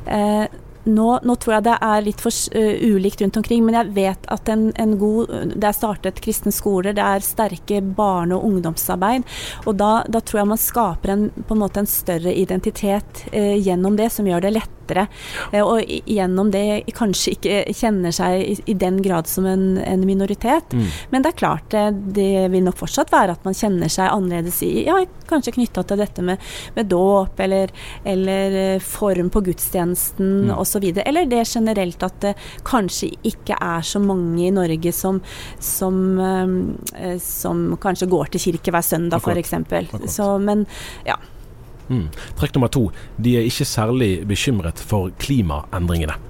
Eh, 0.08 0.60
nå, 0.90 1.10
nå, 1.24 1.36
tror 1.40 1.58
jeg 1.58 1.68
det 1.70 1.76
er 1.86 2.06
litt 2.06 2.24
for 2.24 2.34
uh, 2.56 2.96
ulikt 2.96 3.22
rundt 3.24 3.40
omkring, 3.42 3.66
men 3.66 3.78
jeg 3.80 3.94
vet 3.98 4.30
at 4.34 4.50
en, 4.52 4.70
en, 4.80 4.98
god 5.00 5.32
Det 5.56 5.70
er 5.70 5.78
startet 5.78 6.22
kristne 6.24 6.54
skoler, 6.56 6.96
det 6.98 7.06
er 7.06 7.26
sterke 7.26 7.82
barne- 7.82 8.38
og 8.38 8.48
ungdomsarbeid. 8.50 9.28
Og 9.66 9.78
da, 9.80 9.92
da, 10.10 10.22
tror 10.22 10.44
jeg 10.44 10.52
man 10.54 10.62
skaper 10.62 11.14
en, 11.14 11.30
på 11.46 11.56
en 11.56 11.64
måte 11.64 11.84
en 11.84 11.90
større 11.90 12.34
identitet 12.34 13.26
uh, 13.34 13.56
gjennom 13.56 13.98
det, 14.00 14.12
som 14.14 14.28
gjør 14.28 14.48
det 14.48 14.56
lett 14.58 14.79
lettere. 14.90 15.08
Eh, 15.52 15.64
og 15.64 15.84
gjennom 16.06 16.52
det 16.52 16.84
kanskje 16.98 17.36
ikke 17.36 17.74
kjenner 17.74 18.12
seg 18.12 18.62
i, 18.66 18.74
den 18.74 19.02
grad 19.02 19.28
som 19.28 19.46
en, 19.46 19.78
en 19.78 20.06
minoritet. 20.06 20.74
Mm. 20.74 20.88
Men 21.12 21.24
det 21.24 21.34
er 21.34 21.40
klart, 21.40 21.70
det, 21.70 22.14
det, 22.16 22.50
vil 22.52 22.64
nok 22.64 22.78
fortsatt 22.80 23.12
være 23.12 23.36
at 23.36 23.46
man 23.46 23.58
kjenner 23.58 23.90
seg 23.92 24.10
annerledes 24.10 24.62
i 24.64 24.86
ja, 24.88 25.00
kanskje 25.30 25.56
knytta 25.58 25.84
til 25.84 26.00
dette 26.00 26.24
med, 26.26 26.42
med 26.76 26.90
dåp 26.90 27.40
eller, 27.40 27.72
eller, 28.04 28.60
eh, 28.76 28.84
form 28.84 29.30
på 29.30 29.44
gudstjenesten 29.50 30.50
mm. 30.50 30.54
osv. 30.58 30.90
Eller 31.06 31.30
det 31.30 31.46
generelt 31.48 32.04
at 32.04 32.22
det 32.24 32.36
kanskje 32.68 33.12
ikke 33.28 33.58
er 33.60 33.84
så 33.86 34.02
mange 34.04 34.48
i 34.48 34.54
Norge 34.54 34.94
som, 34.96 35.22
som, 35.64 36.00
eh, 36.20 37.18
som 37.24 37.68
kanskje 37.82 38.10
går 38.10 38.34
til 38.34 38.48
kirke 38.50 38.74
hver 38.74 38.86
søndag, 38.86 39.24
f.eks. 39.24 39.54
Men 40.46 40.66
ja. 41.08 41.20
Mm. 41.90 42.08
Trekk 42.40 42.56
nummer 42.56 42.72
to. 42.74 42.88
De 43.18 43.38
er 43.38 43.48
ikke 43.50 43.66
særlig 43.66 44.28
bekymret 44.28 44.80
for 44.80 45.12
klimaendringene. 45.20 46.29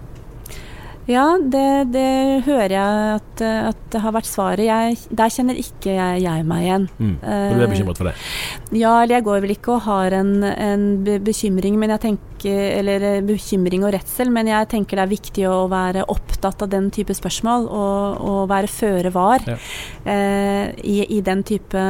Ja, 1.09 1.25
det, 1.41 1.89
det 1.93 2.09
hører 2.45 2.75
jeg 2.75 3.13
at, 3.17 3.41
at, 3.41 3.79
det 3.89 4.01
har 4.03 4.13
vært 4.13 4.29
svaret. 4.29 4.65
Jeg, 4.67 4.97
der 5.09 5.31
kjenner 5.33 5.57
ikke 5.57 5.95
jeg, 5.95 6.21
jeg 6.21 6.45
meg 6.45 6.65
igjen. 6.67 6.89
Mm. 6.99 7.15
Og 7.17 7.55
du 7.57 7.63
er 7.65 7.71
bekymret 7.71 8.01
for 8.01 8.09
det? 8.11 8.13
Ja, 8.77 8.91
eller 9.01 9.17
jeg 9.17 9.25
går 9.25 9.41
vel 9.45 9.55
ikke 9.55 9.73
og 9.77 9.85
har 9.87 10.13
en, 10.19 10.35
en 10.45 10.83
bekymring, 11.25 11.79
men 11.81 11.95
jeg 11.95 12.03
tenker 12.05 12.27
eller 12.45 13.23
bekymring 13.25 13.83
og 13.87 13.93
redsel, 13.95 14.29
men 14.31 14.47
jeg 14.51 14.69
tenker 14.71 14.99
det 14.99 15.05
er 15.07 15.11
viktig 15.11 15.47
å 15.49 15.57
være 15.71 16.05
opptatt 16.13 16.61
av 16.63 16.69
den 16.71 16.91
type 16.93 17.15
spørsmål 17.17 17.65
og, 17.67 18.21
og 18.29 18.39
være 18.51 18.69
føre 18.71 19.11
var 19.15 19.43
ja. 19.47 19.57
eh, 20.05 20.69
i, 20.85 21.01
i, 21.17 21.19
den 21.25 21.43
type, 21.47 21.83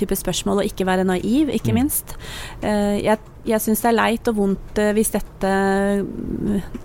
type, 0.00 0.18
spørsmål, 0.18 0.60
og 0.60 0.68
ikke 0.68 0.88
være 0.88 1.06
naiv, 1.08 1.54
ikke 1.54 1.72
mm. 1.72 1.80
minst. 1.80 2.16
Eh, 2.60 2.98
jeg 3.06 3.22
jeg 3.46 3.62
syns 3.62 3.82
det 3.84 3.90
er 3.90 3.96
leit 3.96 4.30
og 4.30 4.38
vondt 4.40 4.80
eh, 4.82 4.92
hvis 4.96 5.12
dette, 5.14 5.52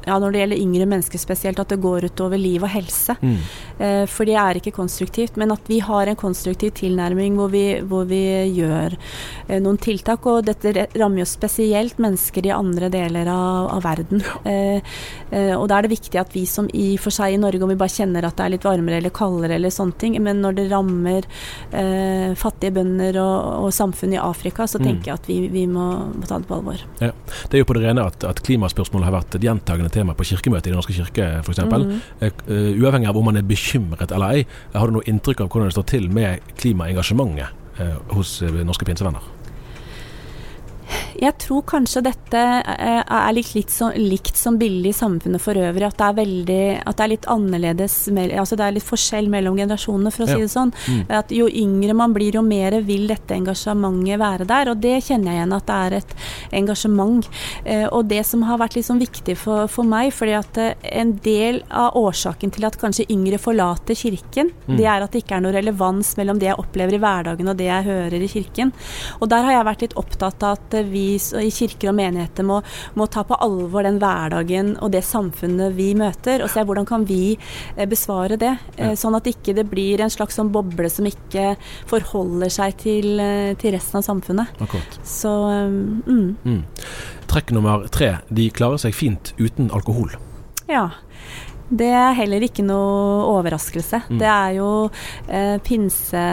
ja, 0.05 0.15
når 0.15 0.33
det 0.33 0.41
gjelder 0.43 0.61
yngre 0.61 0.87
mennesker 0.93 1.21
spesielt, 1.21 1.61
at 1.61 1.73
det 1.73 1.81
går 1.81 2.07
utover 2.11 2.39
liv 2.39 2.63
og 2.63 2.71
helse. 2.71 3.15
Mm. 3.21 3.37
Eh, 3.81 4.03
for 4.09 4.29
det 4.29 4.37
er 4.39 4.59
ikke 4.59 4.75
konstruktivt. 4.75 5.39
Men 5.41 5.53
at 5.55 5.69
vi 5.71 5.79
har 5.83 6.07
en 6.07 6.19
konstruktiv 6.19 6.73
tilnærming 6.77 7.37
hvor 7.39 7.51
vi, 7.53 7.65
hvor 7.87 8.07
vi 8.09 8.21
gjør 8.53 8.95
eh, 9.47 9.59
noen 9.63 9.79
tiltak. 9.81 10.27
Og 10.29 10.45
dette 10.47 10.87
rammer 10.95 11.23
jo 11.23 11.29
spesielt 11.29 12.01
mennesker 12.01 12.47
i 12.47 12.53
andre 12.55 12.91
deler 12.93 13.31
av, 13.31 13.71
av 13.77 13.85
verden. 13.87 14.21
Ja. 14.21 14.81
eh, 15.31 15.53
og 15.55 15.67
da 15.69 15.77
er 15.77 15.85
det 15.85 15.93
viktig 15.93 16.19
at 16.19 16.33
vi 16.35 16.43
som 16.49 16.67
i 16.75 16.95
for 17.01 17.13
seg 17.13 17.35
i 17.35 17.39
Norge, 17.41 17.61
om 17.63 17.71
vi 17.71 17.79
bare 17.79 17.93
kjenner 17.93 18.25
at 18.27 18.37
det 18.37 18.45
er 18.45 18.53
litt 18.55 18.67
varmere 18.67 18.99
eller 18.99 19.13
kaldere 19.15 19.57
eller 19.57 19.73
sånne 19.73 19.97
ting, 20.01 20.17
men 20.23 20.41
når 20.43 20.57
det 20.57 20.67
rammer 20.71 21.27
eh, 21.77 22.33
fattige 22.39 22.75
bønder 22.75 23.19
og, 23.21 23.65
og 23.67 23.75
samfunn 23.75 24.15
i 24.15 24.21
Afrika, 24.21 24.67
så 24.67 24.81
mm. 24.81 24.85
tenker 24.87 25.11
jeg 25.11 25.19
at 25.19 25.29
vi, 25.29 25.37
vi 25.53 25.65
må, 25.71 25.87
må 26.11 26.27
ta 26.27 26.39
det 26.41 26.49
på 26.49 26.50
alvor. 26.57 26.83
Ja. 27.01 27.11
Det 27.49 27.57
er 27.57 27.63
jo 27.63 27.69
på 27.69 27.77
det 27.77 27.83
rene 27.85 28.05
at, 28.11 28.23
at 28.27 28.41
klimaspørsmål 28.45 29.05
har 29.07 29.15
vært 29.15 29.37
et 29.37 29.47
gjentagende 29.47 29.91
tema 29.93 30.15
på 30.17 30.27
kirkemøtet 30.31 30.69
i 30.69 30.73
Den 30.73 30.79
norske 30.81 30.95
kirke 30.95 31.27
f.eks. 31.41 31.63
Mm. 31.65 31.91
Uh, 32.21 32.71
uavhengig 32.81 33.11
av 33.11 33.19
om 33.19 33.29
man 33.31 33.39
er 33.39 33.47
bekymret 33.47 34.11
eller 34.11 34.37
ei, 34.39 34.47
har 34.75 34.87
du 34.87 34.99
noe 34.99 35.09
inntrykk 35.09 35.45
av 35.45 35.51
hvordan 35.51 35.71
det 35.71 35.77
står 35.77 35.89
til 35.95 36.09
med 36.13 36.55
klimaengasjementet 36.61 37.79
uh, 37.81 37.97
hos 38.15 38.39
norske 38.63 38.87
pinsevenner? 38.87 39.40
Jeg 41.21 41.35
tror 41.37 41.61
kanskje 41.69 42.01
dette 42.01 42.39
eh, 42.41 43.01
er 43.05 43.33
litt, 43.35 43.51
litt 43.53 43.69
så, 43.69 43.91
likt 43.93 44.39
som 44.39 44.55
billig 44.57 44.89
i 44.89 44.97
samfunnet 44.97 45.41
for 45.43 45.57
øvrig. 45.59 45.85
At 45.85 45.99
det 45.99 46.07
er, 46.07 46.15
veldig, 46.17 46.61
at 46.81 46.97
det 46.97 47.03
er 47.05 47.11
litt 47.11 47.27
annerledes 47.29 47.97
altså 48.09 48.57
Det 48.57 48.65
er 48.65 48.73
litt 48.73 48.87
forskjell 48.87 49.29
mellom 49.29 49.59
generasjonene, 49.59 50.11
for 50.13 50.25
å 50.25 50.29
ja. 50.31 50.37
si 50.39 50.47
det 50.47 50.51
sånn. 50.53 50.73
Mm. 50.89 51.03
At 51.19 51.33
Jo 51.35 51.45
yngre 51.45 51.95
man 51.97 52.15
blir, 52.15 52.33
jo 52.39 52.41
mer 52.45 52.79
vil 52.87 53.05
dette 53.11 53.37
engasjementet 53.37 54.17
være 54.21 54.47
der. 54.49 54.71
Og 54.73 54.81
det 54.81 54.95
kjenner 55.05 55.35
jeg 55.35 55.41
igjen 55.41 55.53
at 55.59 55.67
det 55.67 55.77
er 55.77 55.97
et 55.99 56.15
engasjement. 56.61 57.29
Eh, 57.65 57.85
og 57.85 58.09
det 58.09 58.23
som 58.25 58.47
har 58.49 58.61
vært 58.63 58.79
liksom 58.79 59.03
viktig 59.03 59.37
for, 59.37 59.69
for 59.69 59.85
meg, 59.85 60.09
fordi 60.17 60.35
at 60.39 60.61
eh, 60.63 60.89
en 61.03 61.13
del 61.21 61.61
av 61.69 61.99
årsaken 62.01 62.55
til 62.57 62.65
at 62.65 62.79
kanskje 62.81 63.05
yngre 63.13 63.37
forlater 63.41 63.99
kirken, 63.99 64.49
mm. 64.65 64.73
det 64.79 64.89
er 64.89 65.05
at 65.05 65.13
det 65.13 65.21
ikke 65.21 65.37
er 65.37 65.45
noe 65.45 65.53
relevans 65.53 66.15
mellom 66.17 66.41
det 66.41 66.49
jeg 66.49 66.59
opplever 66.65 66.97
i 66.97 67.03
hverdagen 67.05 67.53
og 67.53 67.61
det 67.61 67.69
jeg 67.69 67.89
hører 67.91 68.17
i 68.25 68.33
kirken. 68.39 68.73
Og 69.21 69.29
der 69.29 69.45
har 69.45 69.59
jeg 69.59 69.69
vært 69.69 69.87
litt 69.87 69.97
opptatt 70.01 70.49
av 70.49 70.57
at 70.57 70.79
vi 70.89 71.10
i 71.15 71.51
kirker 71.53 71.91
og 71.91 71.97
menigheter 71.97 72.45
må, 72.47 72.61
må, 72.99 73.07
ta 73.11 73.23
på 73.27 73.37
alvor 73.43 73.85
den 73.87 73.99
hverdagen 74.01 74.73
og 74.81 74.93
det 74.93 75.03
samfunnet 75.07 75.75
vi 75.77 75.91
møter, 75.97 76.43
og 76.43 76.51
se 76.53 76.63
hvordan 76.67 76.87
kan 76.89 77.05
vi 77.09 77.35
eh, 77.35 77.87
besvare 77.89 78.39
det. 78.41 78.53
Ja. 78.77 78.93
sånn 78.97 79.15
at 79.17 79.27
ikke 79.29 79.55
det 79.57 79.67
blir 79.69 80.01
en 80.01 80.11
slags 80.11 80.37
sånn 80.39 80.51
boble 80.53 80.89
som 80.91 81.07
ikke 81.07 81.55
forholder 81.89 82.51
seg 82.53 82.77
til, 82.81 83.13
eh, 83.19 83.53
til 83.61 83.75
resten 83.75 84.01
av 84.01 84.07
samfunnet. 84.07 84.61
Akkurat. 84.63 84.99
Så 85.07 85.31
mm. 85.31 86.35
Mm. 86.45 86.61
Trekk 87.31 87.53
nummer 87.55 87.87
tre. 87.93 88.17
De 88.29 88.49
klarer 88.51 88.81
seg 88.81 88.95
fint 88.97 89.33
uten 89.39 89.71
alkohol. 89.71 90.11
Ja. 90.71 90.89
Det 91.71 91.87
er 91.95 92.11
heller 92.17 92.43
ikke 92.43 92.65
noe 92.67 93.21
overraskelse. 93.31 94.01
Mm. 94.09 94.17
Det 94.19 94.27
er 94.27 94.51
jo 94.57 94.89
eh, 95.31 95.55
pinse, 95.63 96.23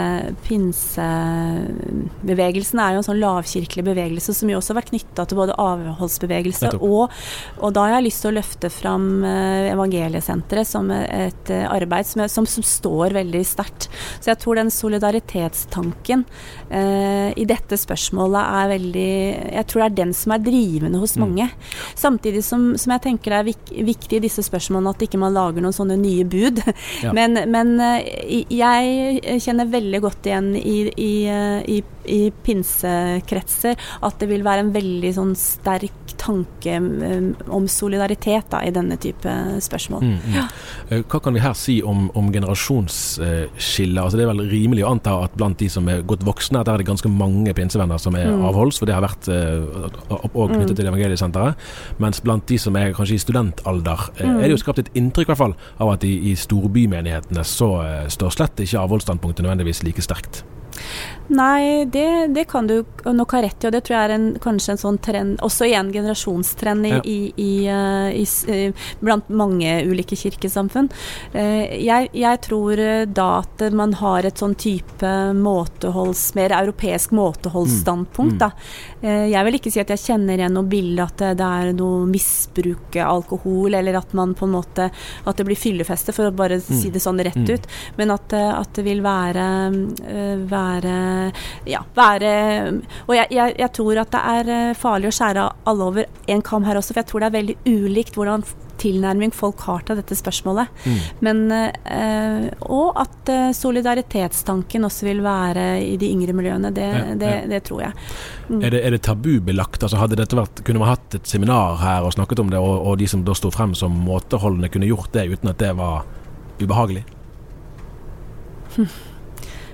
Pinsebevegelsen 0.49 2.81
er 2.83 2.95
jo 2.95 2.99
en 3.01 3.07
sånn 3.07 3.23
lavkirkelig 3.23 3.85
bevegelse 3.87 4.35
som 4.35 4.51
jo 4.51 4.59
også 4.59 4.73
har 4.75 4.81
vært 4.81 4.93
knytta 4.93 5.23
til 5.29 5.39
både 5.39 5.59
avholdsbevegelse 5.63 6.67
og 6.79 7.11
Og 7.63 7.71
da 7.75 7.81
har 7.85 7.93
jeg 7.99 8.07
lyst 8.09 8.21
til 8.25 8.31
å 8.33 8.39
løfte 8.39 8.69
fram 8.73 9.25
eh, 9.27 9.73
Evangeliesenteret 9.73 10.67
som 10.67 10.91
et 10.91 11.51
eh, 11.55 11.67
arbeid 11.69 12.07
som, 12.09 12.29
som, 12.31 12.47
som, 12.49 12.63
står 12.69 13.13
veldig 13.17 13.45
sterkt. 13.47 13.89
Så 14.19 14.31
jeg 14.33 14.39
tror 14.43 14.55
den 14.59 14.71
solidaritetstanken 14.73 16.21
eh, 16.71 17.31
i 17.39 17.45
dette 17.49 17.77
spørsmålet 17.79 18.43
er 18.43 18.69
veldig 18.75 19.13
Jeg 19.55 19.65
tror 19.71 19.81
det 19.83 19.89
er 19.89 20.01
den 20.03 20.13
som 20.17 20.33
er 20.35 20.45
drivende 20.45 20.99
hos 21.03 21.15
mm. 21.17 21.21
mange. 21.25 21.47
Samtidig 21.99 22.43
som, 22.47 22.61
som 22.81 22.91
jeg 22.97 23.03
tenker 23.07 23.29
det 23.33 23.39
er 23.39 23.49
vik, 23.53 23.65
viktig 23.93 24.15
i 24.19 24.25
disse 24.27 24.43
spørsmålene 24.47 24.91
at 24.95 25.03
ikke 25.07 25.21
man 25.21 25.28
man 25.29 25.37
lager 25.37 25.65
noen 25.65 25.77
sånne 25.77 25.99
nye 26.01 26.27
bud. 26.29 26.63
Ja. 26.99 27.13
Men, 27.15 27.37
men, 27.53 27.75
eh, 27.83 28.47
jeg 28.51 29.39
kjenner 29.45 29.69
veldig 29.71 30.01
godt 30.03 30.27
igjen 30.27 30.49
i, 30.57 30.89
i, 30.99 31.13
eh, 31.31 31.61
i, 31.69 31.77
i, 32.11 32.19
pinsekretser 32.45 33.79
at 34.09 34.19
det 34.19 34.29
vil 34.31 34.43
være 34.47 34.65
en 34.65 34.73
veldig 34.75 35.13
sånn 35.15 35.35
sterk 35.39 36.08
tanke 36.29 36.77
eh, 36.79 37.51
om 37.55 37.69
solidaritet 37.71 38.49
da, 38.53 38.63
i 38.65 38.73
denne 38.75 38.99
type 39.01 39.33
spørsmål. 39.65 40.05
Mm, 40.05 40.17
mm. 40.23 40.37
Ja. 40.37 40.47
Hva 41.09 41.21
kan 41.25 41.37
vi 41.37 41.43
her 41.43 41.57
si 41.59 41.79
om, 41.83 42.07
om 42.19 42.31
generasjonsskille? 42.35 44.03
Altså, 44.03 44.19
det 44.19 44.27
er 44.27 44.33
vel 44.33 44.45
rimelig 44.51 44.85
å 44.87 44.93
anta 44.95 45.17
at 45.25 45.37
blant 45.39 45.59
de 45.61 45.71
som 45.73 45.89
er 45.91 46.05
godt 46.09 46.27
voksne, 46.29 46.63
det 46.65 46.75
er 46.75 46.83
det 46.83 46.89
ganske 46.91 47.13
mange 47.13 47.55
pinsevenner 47.57 48.03
som 48.03 48.17
er 48.19 48.31
mm. 48.31 48.45
avholds, 48.51 48.81
for 48.81 48.91
det 48.91 48.97
har 48.97 49.07
vært 49.07 49.29
òg 49.29 50.53
knyttet 50.53 50.75
mm. 50.75 50.79
til 50.79 50.91
Evangeliesenteret. 50.93 51.67
Mens 52.03 52.23
blant 52.25 52.47
de 52.49 52.61
som 52.61 52.77
er 52.79 52.95
kanskje 52.97 53.19
i 53.19 53.23
studentalder, 53.25 54.09
er 54.21 54.45
det 54.45 54.53
jo 54.55 54.61
skapt 54.61 54.83
et 54.85 54.93
inntrykk 54.99 55.29
i 55.29 55.35
hvert 55.35 55.43
fall 55.43 55.57
av 55.79 55.95
at 55.97 56.07
i, 56.07 56.15
i 56.31 56.37
storbymenighetene 56.39 57.45
så 57.47 57.73
står 58.13 58.37
slett 58.37 58.65
ikke 58.65 58.85
avholdsstandpunktet 58.85 59.45
nødvendigvis 59.47 59.85
like 59.87 60.05
sterkt. 60.05 60.45
Nei, 61.29 61.85
det, 61.85 62.27
det, 62.33 62.45
kan 62.49 62.67
du 62.67 62.85
nok 63.05 63.33
ha 63.37 63.43
rett 63.45 63.65
i, 63.65 63.69
og 63.69 63.75
det 63.75 63.83
tror 63.85 63.97
jeg 63.97 64.09
er 64.09 64.15
en, 64.15 64.29
kanskje 64.41 64.75
en 64.75 64.81
sånn 64.81 64.99
trend, 65.05 65.37
også 65.45 65.67
igjen 65.69 65.89
en 65.89 65.93
generasjonstrend 65.93 66.89
i, 66.89 66.93
ja. 66.95 67.01
i, 67.05 68.25
i, 68.25 68.63
blant 69.05 69.29
mange 69.29 69.75
ulike 69.85 70.17
kirkesamfunn. 70.17 70.89
Uh, 71.35 71.69
jeg, 71.77 72.09
jeg, 72.17 72.41
tror 72.49 72.81
da 73.13 73.27
at 73.43 73.67
man 73.77 73.93
har 74.01 74.25
et 74.25 74.41
sånn 74.41 74.57
type 74.59 75.13
måteholds, 75.37 76.31
mer 76.39 76.55
europeisk 76.57 77.13
måteholdsstandpunkt. 77.17 78.41
Mm. 78.41 78.65
Mm. 78.99 79.29
jeg 79.31 79.47
vil 79.47 79.59
ikke 79.59 79.71
si 79.73 79.83
at 79.83 79.93
jeg 79.93 80.03
kjenner 80.03 80.41
igjen 80.41 80.57
noe 80.57 80.67
bilde 80.69 81.05
at 81.05 81.21
det, 81.21 81.35
det 81.39 81.49
er 81.61 81.73
noe 81.77 82.07
misbruk 82.09 82.97
av 82.99 83.19
alkohol, 83.19 83.77
eller 83.79 84.01
at 84.01 84.17
man 84.17 84.33
på 84.39 84.49
en 84.49 84.57
måte 84.57 84.89
at 84.89 85.39
det 85.39 85.47
blir 85.47 85.59
fyllefeste, 85.59 86.15
for 86.17 86.31
å 86.31 86.35
bare 86.35 86.61
mm. 86.63 86.73
si 86.81 86.93
det 86.95 87.05
sånn 87.05 87.21
rett 87.21 87.37
mm. 87.37 87.53
ut. 87.53 87.69
Men 88.01 88.17
at, 88.17 88.33
at 88.33 88.73
det 88.79 88.87
vil 88.87 89.05
være 89.05 89.47
være 90.49 90.97
Ja, 91.69 91.83
være 91.97 92.31
Og 93.07 93.15
jeg, 93.17 93.29
jeg, 93.35 93.55
jeg 93.59 93.73
tror 93.77 94.01
at 94.03 94.15
det 94.15 94.23
er 94.37 94.55
eh, 94.55 94.79
farlig 94.79 95.11
å 95.11 95.17
skjære 95.19 95.45
alle 95.69 95.91
over 95.91 96.33
en 96.35 96.43
kam 96.45 96.67
her 96.69 96.79
også, 96.79 96.95
for 96.95 97.03
jeg 97.03 97.11
tror 97.11 97.25
det 97.25 97.29
er 97.31 97.39
veldig 97.39 97.59
ulikt 97.69 98.19
hvordan 98.19 98.47
tilnærming 98.79 99.33
folk 99.35 99.63
har 99.67 99.83
til 99.87 99.99
dette 99.99 100.17
spørsmålet. 100.19 100.71
Mm. 100.87 100.99
Men, 101.27 101.41
eh, 101.53 102.47
og 102.71 102.99
at 103.01 103.33
eh, 103.33 103.51
solidaritetstanken 103.57 104.87
også 104.89 105.09
vil 105.09 105.23
være 105.25 105.67
i 105.85 105.97
de 106.01 106.13
yngre 106.15 106.37
miljøene. 106.37 106.73
Det, 106.75 106.87
Ja, 106.89 107.05
ja. 107.15 107.41
det 107.51 107.63
tror 107.67 107.83
jeg. 107.83 107.93
Mm. 108.49 108.63
Er 108.63 108.71
det, 108.71 108.85
er 108.87 108.95
det 108.95 109.03
tabubelagt? 109.03 109.83
Altså 109.83 110.01
hadde 110.01 110.19
dette 110.21 110.39
vært, 110.39 110.63
kunne 110.65 110.83
man 110.83 110.95
hatt 110.95 111.19
et 111.19 111.29
seminar 111.29 111.79
her 111.83 112.07
og 112.07 112.15
snakket 112.15 112.43
om 112.43 112.53
det, 112.53 112.63
og, 112.63 112.87
og 112.87 112.99
de 113.01 113.09
som 113.11 113.25
da 113.27 113.35
sto 113.37 113.51
frem 113.55 113.75
som 113.79 113.93
måteholdende, 114.07 114.71
kunne 114.73 114.89
gjort 114.89 115.13
det 115.17 115.29
uten 115.35 115.53
at 115.53 115.61
det 115.63 115.75
var 115.79 116.07
ubehagelig? 116.63 117.05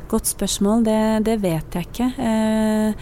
Godt 0.08 0.26
spørsmål. 0.26 0.84
Det, 0.84 0.98
det 1.26 1.38
vet 1.42 1.74
jeg 1.74 1.86
ikke. 1.88 2.10
Eh, 2.18 2.94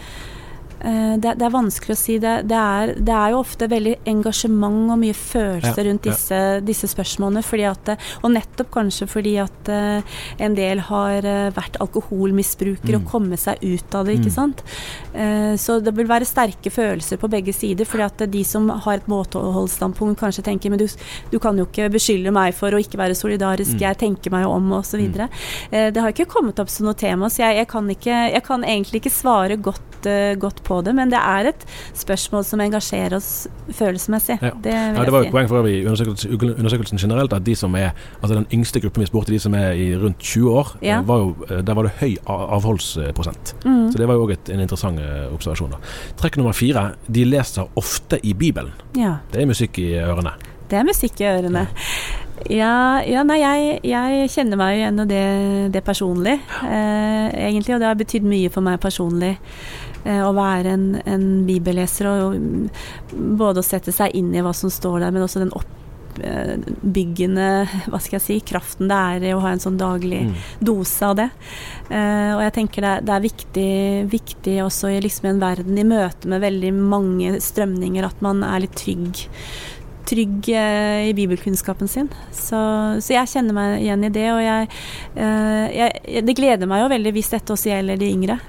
det, 0.83 1.33
det 1.39 1.45
er 1.47 1.53
vanskelig 1.53 1.93
å 1.95 1.99
si. 1.99 2.17
Det, 2.19 2.33
det, 2.49 2.57
er, 2.59 2.93
det 2.99 3.13
er 3.15 3.31
jo 3.31 3.39
ofte 3.39 3.67
veldig 3.71 3.93
engasjement 4.11 4.91
og 4.91 4.99
mye 4.99 5.15
følelser 5.15 5.87
rundt 5.87 6.03
disse, 6.09 6.39
disse 6.67 6.89
spørsmålene. 6.91 7.43
Fordi 7.47 7.63
at, 7.69 7.93
og 8.23 8.33
nettopp 8.35 8.71
kanskje 8.75 9.07
fordi 9.07 9.35
at 9.43 9.69
eh, 9.71 10.17
en 10.43 10.55
del 10.57 10.81
har 10.89 11.23
eh, 11.23 11.49
vært 11.55 11.79
alkoholmisbrukere 11.83 12.97
og 12.99 13.03
Mm. 13.03 13.09
kommet 13.09 13.39
seg 13.39 13.63
ut 13.63 13.95
av 13.95 14.05
det. 14.05 14.17
ikke 14.19 14.31
Mm. 14.31 14.35
sant? 14.35 14.63
Eh, 15.13 15.53
så 15.57 15.79
det 15.83 15.93
vil 15.95 16.07
være 16.07 16.25
sterke 16.27 16.69
følelser 16.71 17.17
på 17.17 17.29
begge 17.29 17.53
sider. 17.53 17.85
fordi 17.85 18.03
at 18.03 18.31
de 18.31 18.43
som 18.43 18.69
har 18.69 18.93
et 18.95 19.07
måteholdsstandpunkt, 19.07 20.19
kanskje 20.19 20.43
tenker 20.43 20.69
men 20.69 20.79
du, 20.79 20.87
du 21.31 21.39
kan 21.39 21.57
jo 21.57 21.65
ikke 21.65 21.89
beskylde 21.91 22.31
meg 22.31 22.53
for 22.53 22.71
å 22.71 22.79
ikke 22.81 22.97
være 22.97 23.15
solidarisk, 23.15 23.73
Mm. 23.73 23.79
jeg 23.79 23.97
tenker 23.97 24.31
meg 24.31 24.45
om, 24.45 24.71
osv. 24.73 24.99
Mm. 24.99 25.29
Eh, 25.71 25.89
Det 25.91 26.01
har 26.01 26.11
ikke 26.11 26.27
kommet 26.27 26.59
opp 26.59 26.69
som 26.69 26.85
noe 26.85 26.93
tema, 26.93 27.27
så 27.29 27.43
jeg, 27.47 27.57
jeg, 27.57 27.67
kan, 27.67 27.87
ikke, 27.89 28.31
jeg 28.33 28.43
kan 28.43 28.63
egentlig 28.63 29.01
ikke 29.01 29.11
svare 29.13 29.57
godt, 29.61 29.81
eh, 30.09 30.35
godt 30.39 30.61
på 30.63 30.81
det. 30.85 30.93
Men 30.95 31.09
det 31.11 31.19
er 31.19 31.49
et 31.51 31.65
spørsmål 31.93 32.43
som 32.45 32.59
engasjerer 32.63 33.15
oss 33.17 33.47
følelsesmessig. 33.71 34.39
Ja. 34.41 34.51
Det 34.63 34.73
Ja, 34.73 35.03
det 35.03 35.11
var 35.13 35.23
jo 35.23 35.29
si. 35.29 35.31
poeng 35.31 35.47
for 35.49 35.61
øvrig 35.61 35.75
i 35.81 35.85
undersøkelsen, 35.85 36.33
undersøkelsen 36.59 36.97
generelt 36.97 37.33
at 37.33 37.43
de 37.45 37.55
som 37.55 37.75
er 37.75 37.91
Altså 38.21 38.35
den 38.35 38.47
yngste 38.53 38.79
gruppen 38.79 39.01
vi 39.01 39.07
spurte, 39.07 39.31
de 39.31 39.39
som 39.39 39.53
er 39.53 39.71
i 39.71 39.95
rundt 39.97 40.17
20 40.19 40.49
år, 40.51 40.75
Ja. 40.81 40.99
eh, 40.99 41.07
var 41.07 41.17
jo, 41.17 41.35
eh, 41.49 41.61
der 41.61 41.73
var 41.73 41.83
det 41.83 41.91
høy 41.99 42.15
avholdsprosent. 42.27 43.55
Mm. 43.65 43.91
Så 43.91 43.97
det 43.97 44.07
var 44.07 44.13
jo 44.15 44.25
òg 44.27 44.35
en 44.53 44.59
interessant 44.59 44.99
eh, 44.99 45.33
observasjon. 45.33 45.69
da. 45.71 45.77
Trekk 46.17 46.37
nummer 46.37 46.53
fire. 46.53 46.93
De 47.11 47.25
leser 47.25 47.67
ofte 47.75 48.19
i 48.23 48.33
Bibelen. 48.33 48.71
Ja. 48.95 49.17
Det 49.33 49.41
er 49.41 49.45
musikk 49.49 49.79
i 49.79 49.93
ørene. 49.99 50.31
Det 50.69 50.79
er 50.79 50.83
musikk 50.87 51.19
i 51.21 51.27
ørene. 51.29 51.67
Ja, 52.49 53.01
ja 53.07 53.21
nei, 53.23 53.37
jeg, 53.39 53.79
jeg 53.87 54.29
kjenner 54.33 54.57
meg 54.59 54.73
jo 54.75 54.81
igjen 54.81 54.99
i 54.99 55.05
det, 55.07 55.71
det 55.75 55.83
personlig, 55.85 56.39
eh, 56.65 57.29
egentlig. 57.47 57.75
Og 57.75 57.79
det 57.79 57.87
har 57.87 57.95
betydd 57.99 58.25
mye 58.27 58.49
for 58.51 58.61
meg 58.65 58.79
personlig. 58.83 59.37
Eh, 60.05 60.21
Å 60.23 60.33
være 60.35 60.73
en, 60.77 60.87
en 61.05 61.25
bibelleser 61.47 62.09
og 62.11 62.19
og, 62.33 62.69
både 63.43 63.59
å 63.59 63.65
sette 63.67 63.91
seg 63.95 64.13
inn 64.15 64.33
i 64.35 64.41
hva 64.45 64.53
som 64.55 64.69
står 64.73 64.99
der, 65.03 65.11
men 65.15 65.23
også 65.25 65.39
den 65.43 65.51
oppbyggende 65.57 67.47
hva 67.91 67.99
skal 68.01 68.17
jeg 68.19 68.25
si, 68.27 68.37
kraften 68.45 68.89
det 68.91 68.97
er 68.97 69.27
i 69.29 69.33
å 69.35 69.41
ha 69.43 69.51
en 69.55 69.63
sånn 69.63 69.77
daglig 69.81 70.23
Mm. 70.23 70.33
dose 70.63 71.03
av 71.07 71.15
det. 71.19 71.29
Eh, 71.89 72.31
og 72.35 72.41
jeg 72.45 72.53
tenker 72.59 72.81
det, 72.85 72.89
er- 72.93 73.01
det 73.07 73.13
er 73.15 73.23
viktig, 73.27 73.69
viktig 74.13 74.57
også 74.63 74.91
i 74.93 74.99
liksom 75.03 75.29
en 75.31 75.39
verden 75.41 75.77
i 75.77 75.83
møte 75.87 76.27
med 76.31 76.41
veldig 76.43 76.73
mange 76.73 77.33
strømninger 77.41 78.05
at 78.07 78.21
man 78.21 78.43
er 78.47 78.59
litt 78.63 78.75
trygg. 78.79 79.23
Trygg 80.05 80.49
eh, 80.53 81.09
i 81.09 81.13
bibelkunnskapen 81.17 81.87
sin. 81.89 82.09
Så, 82.35 82.59
så 83.01 83.13
jeg 83.15 83.29
kjenner 83.31 83.53
meg 83.55 83.81
igjen 83.85 84.03
i 84.03 84.09
det. 84.13 84.25
Og 84.35 84.41
jeg, 84.43 84.67
eh, 85.15 85.67
jeg, 85.79 86.25
det 86.27 86.35
gleder 86.37 86.67
meg 86.69 86.83
jo 86.83 86.89
veldig 86.93 87.13
hvis 87.15 87.31
dette 87.33 87.53
også 87.55 87.71
gjelder 87.73 87.97
de 88.01 88.09
yngre. 88.11 88.39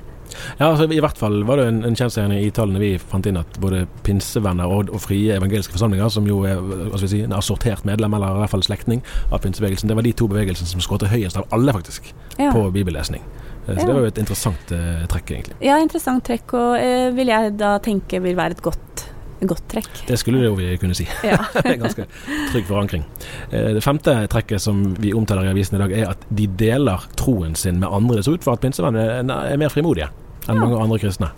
Ja, 0.59 0.71
altså 0.73 0.89
I 0.91 1.01
hvert 1.01 1.19
fall 1.21 1.43
var 1.49 1.57
det 1.61 1.67
en, 1.71 1.83
en 1.85 1.97
kjensgjerning 1.99 2.41
i 2.45 2.51
tallene 2.55 2.81
vi 2.83 2.93
fant 2.99 3.27
inn 3.31 3.37
at 3.41 3.59
både 3.63 3.85
pinsevenner 4.07 4.71
og, 4.71 4.91
og 4.95 5.01
frie 5.05 5.37
evangeliske 5.39 5.73
forsamlinger, 5.77 6.09
som 6.13 6.27
jo 6.29 6.43
er 6.49 6.61
vi 6.65 7.09
si, 7.11 7.23
en 7.27 7.33
assortert 7.37 7.85
medlem, 7.89 8.15
eller 8.19 8.37
i 8.39 8.45
hvert 8.45 8.55
fall 8.55 8.63
slektning 8.67 9.03
av 9.31 9.43
pinsebevegelsen, 9.45 9.89
det 9.91 9.97
var 9.99 10.07
de 10.07 10.13
to 10.17 10.29
bevegelsene 10.31 10.71
som 10.71 10.81
skåret 10.85 11.11
høyest 11.13 11.39
av 11.41 11.49
alle, 11.55 11.73
faktisk, 11.77 12.13
Ja. 12.39 12.51
på 12.53 12.67
bibellesning. 12.75 13.23
Eh, 13.67 13.75
Så 13.75 13.81
Ja. 13.81 13.87
det 13.87 13.95
var 13.95 14.01
jo 14.03 14.07
et 14.13 14.19
interessant 14.19 14.73
eh, 14.73 15.07
trekk, 15.09 15.31
egentlig. 15.31 15.55
ja, 15.61 15.79
interessant 15.81 16.25
trekk, 16.25 16.53
og 16.55 16.77
eh, 16.81 17.11
vil 17.17 17.27
jeg 17.29 17.57
da 17.57 17.79
tenke 17.79 18.21
vil 18.23 18.37
være 18.37 18.51
et 18.59 18.63
godt, 18.63 19.05
godt 19.45 19.63
trekk. 19.69 20.07
Det 20.09 20.19
skulle 20.19 20.41
det 20.41 20.47
jo 20.49 20.55
vi 20.57 20.77
kunne 20.81 20.95
si. 20.97 21.07
Ja. 21.25 21.37
Ganske 21.85 22.07
trygg 22.53 22.65
forankring. 22.69 23.05
Eh, 23.51 23.75
Det 23.75 23.83
femte 23.85 24.15
trekket 24.33 24.61
som 24.61 24.95
vi 24.99 25.13
omtaler 25.13 25.45
i 25.49 25.53
avisen 25.53 25.77
i 25.77 25.83
dag, 25.83 25.93
er 25.93 26.11
at 26.11 26.19
de 26.31 26.47
deler 26.47 27.05
troen 27.17 27.55
sin 27.57 27.79
med 27.81 27.89
andre. 27.93 28.17
Det 28.17 28.25
ser 28.25 28.33
ut 28.39 28.45
for 28.45 28.53
at 28.57 28.61
pinsevennene 28.65 29.41
er 29.53 29.57
mer 29.61 29.69
frimodige 29.73 30.09
enn 30.49 30.57
Ja. 30.57 30.61
mange 30.65 30.81
andre 30.83 30.99
kristne. 30.99 31.31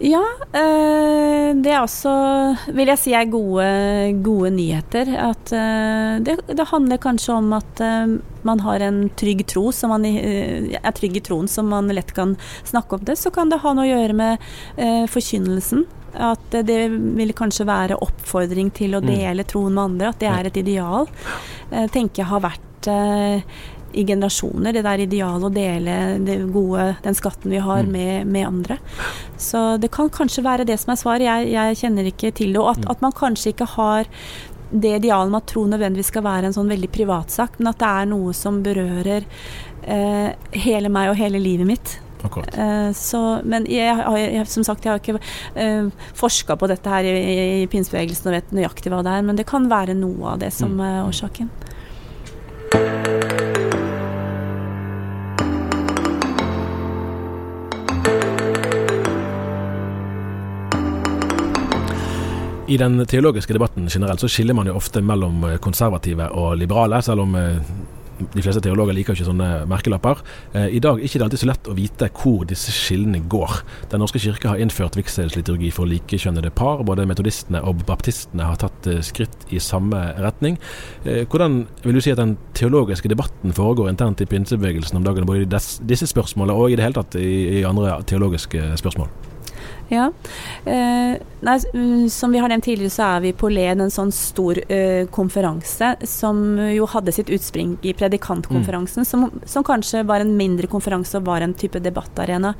Ja, 0.00 0.22
eh, 0.54 1.54
det 1.58 1.72
er 1.74 1.80
også, 1.82 2.12
vil 2.70 2.86
jeg 2.86 2.98
si, 3.02 3.12
er 3.18 3.24
gode, 3.32 3.64
gode 4.22 4.52
nyheter. 4.54 5.08
At 5.18 5.50
eh, 5.52 6.20
det, 6.22 6.36
det 6.54 6.66
handler 6.70 7.00
kanskje 7.02 7.34
om 7.34 7.48
at 7.56 7.80
eh, 7.82 8.12
man 8.46 8.60
har 8.62 8.78
en 8.86 9.00
trygg 9.18 9.42
tro, 9.50 9.72
som 9.74 9.90
man 9.90 10.06
er 10.06 10.92
trygg 10.94 11.18
i 11.18 11.24
troen, 11.26 11.48
som 11.50 11.66
man 11.74 11.90
lett 11.90 12.14
kan 12.14 12.36
snakke 12.68 12.94
om 13.00 13.04
det. 13.10 13.18
Så 13.18 13.32
kan 13.34 13.50
det 13.50 13.58
ha 13.64 13.72
noe 13.74 13.88
å 13.88 13.90
gjøre 13.90 14.14
med 14.14 14.46
eh, 14.76 15.06
forkynnelsen. 15.10 15.82
At 16.14 16.46
det 16.64 16.78
vil 17.18 17.34
kanskje 17.36 17.66
være 17.68 17.98
oppfordring 18.02 18.70
til 18.74 18.94
å 18.96 19.02
Mm. 19.02 19.10
dele 19.10 19.44
troen 19.44 19.74
med 19.74 19.84
andre. 19.84 20.08
At 20.14 20.18
det 20.22 20.30
er 20.30 20.46
et 20.46 20.56
ideal. 20.62 21.06
Tenker 21.70 22.22
jeg 22.22 22.30
har 22.30 22.40
vært 22.40 22.88
i 23.94 24.04
generasjoner, 24.04 24.72
det 24.72 24.82
der 24.84 24.98
idealet 25.06 25.44
å 25.48 25.54
dele 25.54 26.18
det 26.24 26.38
gode, 26.52 26.96
den 27.02 27.14
skatten 27.14 27.50
vi 27.50 27.58
har, 27.58 27.82
Mm. 27.82 27.92
med, 27.92 28.26
med 28.26 28.46
andre. 28.46 28.78
Så 29.38 29.78
det 29.80 29.90
kan 29.90 30.10
kanskje 30.10 30.42
være 30.44 30.66
det 30.66 30.78
som 30.80 30.92
er 30.92 30.96
svaret. 30.96 31.22
Jeg, 31.22 31.52
jeg 31.52 31.76
kjenner 31.76 32.04
ikke 32.12 32.32
til 32.34 32.52
det. 32.52 32.58
Og 32.60 32.70
at, 32.76 32.78
Mm. 32.84 32.90
at 32.90 33.00
man 33.02 33.12
kanskje 33.12 33.52
ikke 33.54 33.66
har 33.76 34.04
det 34.70 34.98
idealet 35.02 35.30
med 35.32 35.40
at 35.42 35.46
tro 35.46 35.64
nødvendigvis 35.66 36.06
skal 36.12 36.22
være 36.22 36.44
en 36.44 36.52
sånn 36.52 36.68
veldig 36.68 36.90
privatsak, 36.92 37.58
men 37.58 37.68
at 37.68 37.78
det 37.78 37.88
er 37.88 38.04
noe 38.06 38.32
som 38.34 38.62
berører 38.62 39.24
eh, 39.88 40.32
hele 40.52 40.88
meg 40.92 41.08
og 41.10 41.16
hele 41.16 41.38
livet 41.40 41.66
mitt. 41.66 41.98
Eh, 42.58 42.90
så, 42.92 43.40
men 43.44 43.64
jeg, 43.70 43.94
har- 43.96 44.16
jeg, 44.18 44.46
som 44.48 44.64
sagt, 44.64 44.84
jeg 44.84 44.90
har 44.92 44.98
ikke 44.98 45.20
eh, 45.56 45.88
forska 46.14 46.56
på 46.58 46.68
dette 46.68 46.84
her 46.90 47.04
i, 47.04 47.14
i, 47.14 47.62
i 47.62 47.66
pinsebevegelsen 47.70 48.26
og 48.26 48.34
vet 48.34 48.50
nøyaktig 48.52 48.90
hva 48.92 49.02
det 49.06 49.12
er, 49.16 49.22
men 49.22 49.36
det 49.36 49.46
kan 49.46 49.68
være 49.70 49.94
noe 49.96 50.34
av 50.34 50.38
det 50.40 50.52
som 50.52 50.74
Mm. 50.76 50.80
er 50.84 51.08
årsaken. 51.08 51.48
I 62.68 62.76
den 62.76 63.00
teologiske 63.08 63.54
debatten 63.56 63.86
generelt 63.88 64.20
så 64.20 64.28
skiller 64.28 64.52
man 64.52 64.68
jo 64.68 64.74
ofte 64.76 65.00
mellom 65.00 65.40
eh, 65.48 65.54
konservative 65.64 66.26
og 66.36 66.58
liberale, 66.60 66.98
selv 67.00 67.22
om 67.24 67.36
eh, 67.40 67.62
de 68.18 68.42
fleste 68.44 68.60
teologer 68.60 68.92
liker 68.92 69.16
ikke 69.16 69.24
sånne 69.24 69.46
merkelapper. 69.70 70.20
Eh, 70.52 70.66
I 70.76 70.80
dag 70.84 70.98
er 70.98 71.00
det 71.00 71.08
ikke 71.08 71.22
alltid 71.24 71.40
så 71.40 71.48
lett 71.48 71.70
å 71.70 71.76
vite 71.78 72.10
hvor 72.12 72.42
disse 72.50 72.74
skillene 72.76 73.22
går. 73.32 73.54
Den 73.88 74.04
norske 74.04 74.20
kirke 74.20 74.50
har 74.52 74.60
innført 74.60 74.98
vigselsliturgi 75.00 75.70
for 75.72 75.88
likekjønnede 75.88 76.52
par. 76.60 76.82
Både 76.84 77.08
metodistene 77.08 77.62
og 77.64 77.86
baptistene 77.88 78.50
har 78.50 78.60
tatt 78.60 78.90
skritt 79.06 79.48
i 79.48 79.62
samme 79.64 80.02
retning. 80.20 80.60
Hvordan 81.06 81.62
vil 81.86 81.96
du 81.96 82.02
si 82.04 82.12
at 82.12 82.20
den 82.20 82.36
teologiske 82.58 83.08
debatten 83.08 83.56
foregår 83.56 83.88
internt 83.94 84.20
i 84.20 84.28
pinsebevegelsen 84.28 85.00
om 85.00 85.08
dagen, 85.08 85.24
både 85.30 85.46
i 85.46 85.64
disse 85.88 86.10
spørsmålene 86.12 86.58
og 86.58 86.68
i 86.68 86.76
det 86.76 86.84
hele 86.84 87.00
tatt 87.00 87.16
i 87.16 87.64
andre 87.64 87.96
teologiske 88.12 88.74
spørsmål? 88.82 89.08
Ja. 89.88 90.10
Eh, 90.64 91.16
nei, 91.40 91.60
mm, 91.74 92.10
som 92.10 92.32
vi 92.32 92.38
har 92.38 92.48
nevnt 92.48 92.64
tidligere, 92.64 92.92
så 92.92 93.06
er 93.06 93.22
vi 93.24 93.32
på 93.32 93.48
LED 93.48 93.80
en 93.80 93.92
sånn 93.92 94.12
stor 94.12 94.58
eh, 94.68 95.06
konferanse 95.14 95.94
som 96.04 96.42
jo 96.60 96.88
hadde 96.92 97.14
sitt 97.16 97.32
utspring 97.32 97.76
i 97.80 97.94
predikantkonferansen, 97.96 99.08
som, 99.08 99.28
som 99.48 99.64
kanskje 99.64 100.04
var 100.08 100.24
en 100.24 100.34
mindre 100.36 100.68
konferanse 100.68 101.16
og 101.16 101.28
var 101.30 101.44
en 101.44 101.56
type 101.56 101.80
debattarena. 101.80 102.52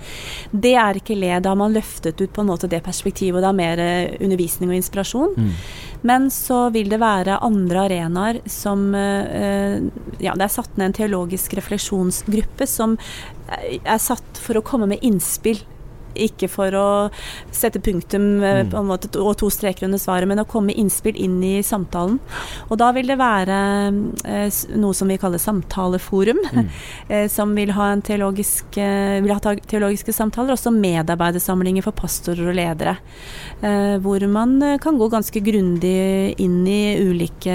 Det 0.50 0.72
er 0.80 1.02
ikke 1.02 1.18
LED. 1.18 1.44
Da 1.44 1.52
har 1.52 1.60
man 1.60 1.76
løftet 1.76 2.20
ut 2.20 2.32
på 2.32 2.44
en 2.44 2.50
måte 2.50 2.70
det 2.70 2.80
perspektivet, 2.86 3.36
og 3.36 3.44
det 3.44 3.52
er 3.52 3.60
mer 3.60 3.84
eh, 3.84 4.16
undervisning 4.24 4.72
og 4.72 4.80
inspirasjon. 4.80 5.36
Mm. 5.36 5.54
Men 6.08 6.28
så 6.32 6.68
vil 6.72 6.88
det 6.88 7.02
være 7.02 7.40
andre 7.44 7.88
arenaer 7.88 8.42
som 8.48 8.92
eh, 8.94 9.82
Ja, 10.22 10.32
det 10.38 10.46
er 10.46 10.52
satt 10.52 10.78
ned 10.78 10.88
en 10.88 10.96
teologisk 10.96 11.52
refleksjonsgruppe 11.58 12.66
som 12.70 12.96
er 13.48 14.00
satt 14.00 14.40
for 14.40 14.58
å 14.58 14.64
komme 14.64 14.88
med 14.90 15.04
innspill 15.04 15.60
ikke 16.18 16.48
for 16.50 16.74
å 16.78 16.86
sette 17.54 17.80
punktum 17.80 18.42
eh, 18.42 18.64
Mm. 18.68 18.86
måte, 18.88 19.10
og 19.20 19.36
to 19.38 19.48
streker 19.50 19.84
under 19.86 19.98
svaret, 19.98 20.26
men 20.28 20.38
å 20.42 20.46
komme 20.48 20.74
innspill 20.74 21.16
inn 21.16 21.38
i 21.44 21.60
samtalen. 21.62 22.18
Og 22.70 22.78
da 22.78 22.90
vil 22.92 23.06
det 23.06 23.18
være 23.18 23.58
eh, 24.24 24.50
noe 24.76 24.94
som 24.94 25.08
vi 25.08 25.18
kaller 25.18 25.38
samtaleforum, 25.38 26.38
Mm. 26.52 26.68
eh, 27.08 27.28
som 27.28 27.54
vil 27.54 27.70
ha, 27.76 27.90
en 27.92 28.02
teologisk, 28.02 28.74
vil 28.76 29.32
ha 29.32 29.38
teologiske 29.40 30.12
samtaler, 30.14 30.52
også 30.56 30.72
medarbeidersamlinger 30.74 31.82
for 31.86 31.92
pastorer 31.92 32.48
og 32.50 32.56
ledere. 32.58 32.96
Eh, 33.62 33.98
hvor 34.02 34.22
man 34.30 34.58
kan 34.80 34.98
gå 34.98 35.08
ganske 35.10 35.40
grundig 35.44 36.34
inn 36.40 36.60
i 36.66 36.98
ulike, 37.02 37.54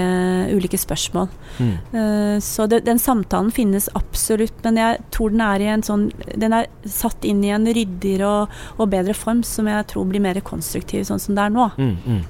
ulike 0.54 0.78
spørsmål. 0.80 1.28
Mm. 1.58 1.72
Eh, 1.92 2.40
Så 2.40 2.66
det, 2.68 2.84
den 2.84 2.98
samtalen 2.98 3.50
finnes 3.54 3.88
absolutt, 3.94 4.56
men 4.64 4.76
jeg 4.76 4.98
tror 5.14 5.30
den 5.30 5.40
er 5.44 5.60
i 5.62 5.68
en 5.72 5.82
sånn 5.82 6.10
Den 6.36 6.52
er 6.52 6.66
satt 6.86 7.24
inn 7.24 7.42
i 7.44 7.50
en 7.54 7.64
ryddigere 7.66 8.26
og, 8.26 8.53
og 8.76 8.90
bedre 8.92 9.14
form, 9.16 9.42
som 9.46 9.68
jeg 9.70 9.88
tror 9.90 10.06
blir 10.10 10.22
mer 10.24 10.40
konstruktiv, 10.44 11.06
sånn 11.08 11.22
som 11.22 11.36
det 11.36 11.46
er 11.46 11.54
nå. 11.54 11.68
Mm, 11.78 11.96
mm. 12.04 12.22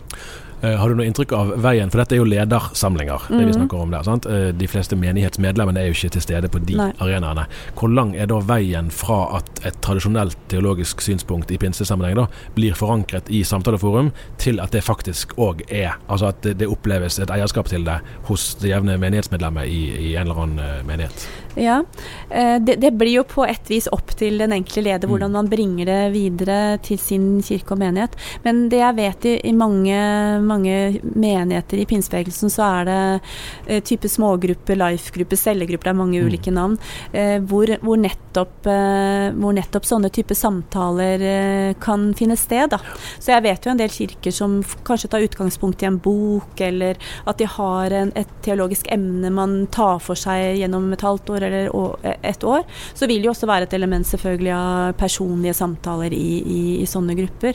Eh, 0.64 0.76
Har 0.80 0.88
du 0.88 0.94
noe 0.96 1.04
inntrykk 1.06 1.32
av 1.36 1.50
veien, 1.60 1.90
for 1.92 2.00
dette 2.00 2.14
er 2.16 2.22
jo 2.22 2.24
ledersamlinger, 2.28 3.26
det 3.28 3.38
vi 3.38 3.44
Mhm. 3.44 3.54
snakker 3.58 3.80
om 3.82 3.90
der. 3.90 4.02
sant? 4.02 4.26
Eh, 4.26 4.52
De 4.52 4.66
fleste 4.66 4.96
menighetsmedlemmene 4.96 5.76
er 5.78 5.86
jo 5.86 5.92
ikke 5.92 6.10
til 6.12 6.22
stede 6.22 6.48
på 6.48 6.64
de 6.64 6.74
Nei. 6.76 6.92
arenaene. 7.00 7.46
Hvor 7.76 7.92
lang 7.94 8.14
er 8.16 8.26
da 8.26 8.38
veien 8.40 8.90
fra 8.90 9.36
at 9.36 9.44
et 9.66 9.80
tradisjonelt 9.82 10.36
teologisk 10.48 11.00
synspunkt 11.00 11.50
i 11.50 11.58
pinsesammenheng 11.58 12.14
da 12.16 12.26
blir 12.54 12.72
forankret 12.74 13.28
i 13.28 13.42
samtaleforum, 13.42 14.12
til 14.38 14.58
at 14.60 14.70
det 14.70 14.82
faktisk 14.84 15.34
òg 15.36 15.60
er 15.70 15.94
Altså 16.08 16.28
at 16.28 16.40
det, 16.42 16.68
oppleves 16.68 17.18
et 17.18 17.28
eierskap 17.28 17.66
til 17.66 17.84
det 17.84 18.00
hos 18.24 18.54
det 18.60 18.70
jevne 18.70 18.96
menighetsmedlemmet 18.98 19.66
i, 19.66 20.12
i 20.12 20.16
en 20.16 20.26
eller 20.28 20.42
annen 20.42 20.58
eh, 20.58 20.82
menighet? 20.86 21.26
Ja, 21.56 21.82
det, 22.30 22.80
det 22.80 22.98
blir 22.98 23.12
jo 23.14 23.22
på 23.22 23.44
et 23.48 23.68
vis 23.68 23.86
opp 23.92 24.08
til 24.16 24.38
den 24.38 24.50
enkelte 24.50 24.82
leder 24.82 25.06
hvordan 25.08 25.30
man 25.30 25.48
bringer 25.48 25.84
det 25.86 26.12
videre 26.12 26.78
til 26.82 26.98
sin 26.98 27.40
kirke 27.42 27.72
og 27.72 27.78
menighet. 27.78 28.10
Men 28.44 28.68
det 28.68 28.78
jeg 28.80 28.96
vet 28.96 29.24
i, 29.24 29.34
i 29.48 29.52
mange, 29.52 29.94
mange 30.42 30.53
menigheter 30.62 31.78
i 31.82 31.86
pinsebevegelsen, 31.86 32.50
så 32.52 32.62
er 32.80 32.84
det 32.84 33.20
eh, 33.66 33.80
type 33.84 34.08
smågrupper, 34.08 34.76
life-grupper, 34.76 35.36
cellegrupper, 35.36 35.84
det 35.84 35.94
er 35.94 35.98
mange 35.98 36.20
Mm. 36.20 36.26
ulike 36.28 36.52
navn, 36.52 36.78
eh, 37.12 37.38
hvor, 37.40 37.66
hvor, 37.82 37.96
nettopp, 37.98 38.66
eh, 38.66 39.30
hvor 39.34 39.52
nettopp 39.56 39.84
sånne 39.84 40.10
type 40.12 40.34
samtaler 40.34 41.74
kan 41.80 42.12
finne 42.14 42.36
sted. 42.36 42.70
Da. 42.70 42.78
Så 43.18 43.32
jeg 43.32 43.42
vet 43.42 43.64
jo 43.64 43.70
en 43.70 43.76
del 43.78 43.88
kirker 43.88 44.32
som 44.32 44.62
kanskje 44.84 45.08
tar 45.10 45.20
utgangspunkt 45.26 45.82
i 45.82 45.86
en 45.86 45.98
bok, 45.98 46.60
eller 46.60 46.96
at 47.26 47.38
de 47.38 47.44
har 47.46 47.90
en, 47.92 48.12
et 48.14 48.28
teologisk 48.42 48.86
emne 48.92 49.30
man 49.32 49.66
tar 49.66 49.98
for 49.98 50.14
seg 50.14 50.58
gjennom 50.60 50.92
et 50.92 51.00
halvt 51.00 51.30
år 51.30 51.42
eller 51.42 51.68
å- 51.70 51.96
et 52.22 52.40
år. 52.44 52.64
Så 52.94 53.06
vil 53.08 53.18
det 53.22 53.24
jo 53.26 53.32
også 53.32 53.46
være 53.46 53.62
et 53.62 53.72
element 53.74 54.04
selvfølgelig 54.06 54.52
av 54.54 54.94
personlige 54.94 55.54
samtaler 55.54 56.12
i, 56.12 56.42
i, 56.44 56.82
i 56.82 56.86
sånne 56.86 57.14
grupper. 57.16 57.54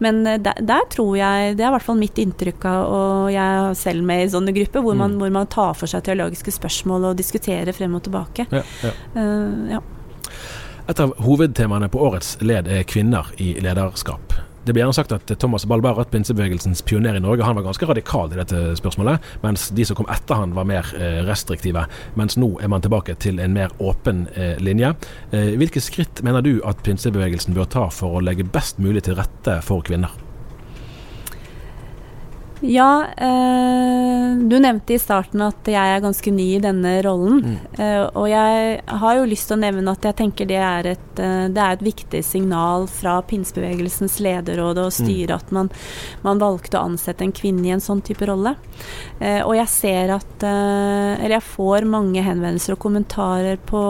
Men 0.00 0.22
der, 0.24 0.54
der 0.60 0.82
tror 0.90 1.16
jeg, 1.16 1.56
det 1.56 1.64
er 1.64 1.68
i 1.68 1.74
hvert 1.76 1.82
fall 1.82 1.96
mitt 1.96 2.14
inntrykk 2.14 2.25
av, 2.64 2.86
og 2.92 3.30
jeg 3.32 3.42
er 3.42 3.74
selv 3.74 4.02
med 4.04 4.24
i 4.24 4.30
sånne 4.32 4.54
grupper, 4.56 4.82
hvor, 4.82 4.96
man, 4.96 5.12
Mm. 5.12 5.18
hvor 5.18 5.30
man 5.30 5.46
tar 5.46 5.74
for 5.74 5.86
seg 5.86 6.02
teologiske 6.02 6.52
spørsmål 6.52 7.10
og 7.10 7.16
diskuterer 7.16 7.72
frem 7.72 7.94
og 7.94 8.02
tilbake. 8.02 8.46
Ja, 8.50 8.62
ja. 8.82 8.92
Uh, 9.14 9.70
ja. 9.70 9.80
Et 10.88 11.00
av 11.00 11.14
hovedtemaene 11.18 11.88
på 11.90 11.98
årets 11.98 12.36
led 12.42 12.68
er 12.68 12.84
kvinner 12.84 13.26
i 13.38 13.54
lederskap. 13.60 14.32
Det 14.66 14.72
blir 14.74 14.82
gjerne 14.82 14.94
sagt 14.94 15.12
at 15.12 15.38
Thomas 15.38 15.64
Ballberg, 15.64 16.10
pinsebevegelsens 16.10 16.82
pioner 16.82 17.14
i 17.14 17.20
Norge, 17.20 17.44
han 17.46 17.54
var 17.54 17.62
ganske 17.62 17.86
radikal 17.86 18.32
i 18.32 18.38
dette 18.40 18.74
spørsmålet, 18.80 19.22
mens 19.42 19.68
de 19.70 19.84
som 19.86 19.94
kom 19.94 20.08
etter 20.10 20.34
han 20.34 20.54
var 20.54 20.66
mer 20.66 20.90
eh, 20.98 21.22
restriktive. 21.22 21.84
Mens 22.18 22.34
nå 22.36 22.58
er 22.58 22.68
man 22.68 22.82
tilbake 22.82 23.14
til 23.22 23.38
en 23.38 23.54
mer 23.54 23.70
åpen 23.78 24.26
eh, 24.34 24.58
linje. 24.58 24.90
Hvilke 25.30 25.80
skritt 25.80 26.22
mener 26.26 26.42
du 26.42 26.56
at 26.66 26.82
pinsebevegelsen 26.82 27.54
bør 27.54 27.70
ta 27.70 27.88
for 27.94 28.18
å 28.18 28.24
legge 28.26 28.42
best 28.42 28.82
mulig 28.82 29.06
til 29.06 29.14
rette 29.14 29.60
for 29.62 29.86
kvinner? 29.86 30.10
Ja, 32.60 33.06
eh, 33.16 34.36
du 34.48 34.58
nevnte 34.58 34.94
i 34.94 34.98
starten 35.00 35.42
at 35.44 35.68
jeg 35.68 35.76
er 35.76 36.00
ganske 36.00 36.32
ny 36.32 36.46
i 36.56 36.62
denne 36.62 36.94
rollen. 37.04 37.42
Mm. 37.44 37.56
Eh, 37.76 38.04
og 38.16 38.28
jeg 38.30 38.80
har 39.02 39.18
jo 39.18 39.26
lyst 39.28 39.50
til 39.50 39.58
å 39.58 39.60
nevne 39.60 39.92
at 39.92 40.06
jeg 40.08 40.16
tenker 40.16 40.48
det 40.48 40.60
er 40.62 40.88
et, 40.94 41.20
eh, 41.20 41.48
det 41.52 41.62
er 41.62 41.76
et 41.76 41.84
viktig 41.84 42.22
signal 42.24 42.86
fra 42.88 43.18
pinsebevegelsens 43.28 44.18
lederråd 44.24 44.80
og 44.86 44.94
styre 44.94 45.36
at 45.36 45.52
man, 45.52 45.68
man 46.24 46.40
valgte 46.40 46.80
å 46.80 46.86
ansette 46.88 47.26
en 47.26 47.34
kvinne 47.36 47.66
i 47.68 47.74
en 47.76 47.84
sånn 47.84 48.00
type 48.06 48.24
rolle. 48.28 48.54
Eh, 49.20 49.42
og 49.44 49.52
jeg 49.58 49.68
ser 49.72 50.10
at 50.12 50.42
eh, 50.44 51.12
Eller 51.16 51.38
jeg 51.38 51.46
får 51.48 51.86
mange 51.88 52.20
henvendelser 52.20 52.74
og 52.74 52.82
kommentarer 52.82 53.56
på 53.64 53.80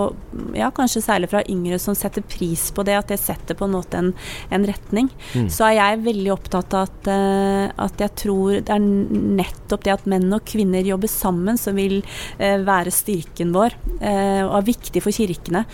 Ja, 0.55 0.69
kanskje 0.75 1.03
særlig 1.03 1.31
fra 1.33 1.43
yngre 1.51 1.79
som 1.83 1.97
setter 1.99 2.23
pris 2.23 2.69
på 2.75 2.85
det, 2.87 2.95
at 2.99 3.11
det 3.11 3.19
setter 3.19 3.59
på 3.59 3.67
en 3.67 3.75
måte 3.75 3.99
en, 3.99 4.13
en 4.51 4.67
retning. 4.67 5.11
Mm. 5.35 5.49
Så 5.53 5.67
er 5.67 5.79
jeg 5.79 6.05
veldig 6.07 6.33
opptatt 6.35 6.77
av 6.77 6.91
at, 6.91 7.11
eh, 7.11 7.71
at 7.87 8.03
jeg 8.03 8.15
tror 8.23 8.56
det 8.65 8.75
er 8.75 8.83
nettopp 8.83 9.85
det 9.87 9.95
at 9.95 10.07
menn 10.11 10.33
og 10.35 10.45
kvinner 10.49 10.87
jobber 10.87 11.11
sammen 11.11 11.59
som 11.61 11.77
vil 11.79 11.99
eh, 12.39 12.59
være 12.65 12.93
styrken 12.95 13.53
vår, 13.55 13.77
eh, 14.01 14.43
og 14.45 14.55
er 14.61 14.69
viktig 14.71 15.03
for 15.05 15.15
kirkene. 15.15 15.65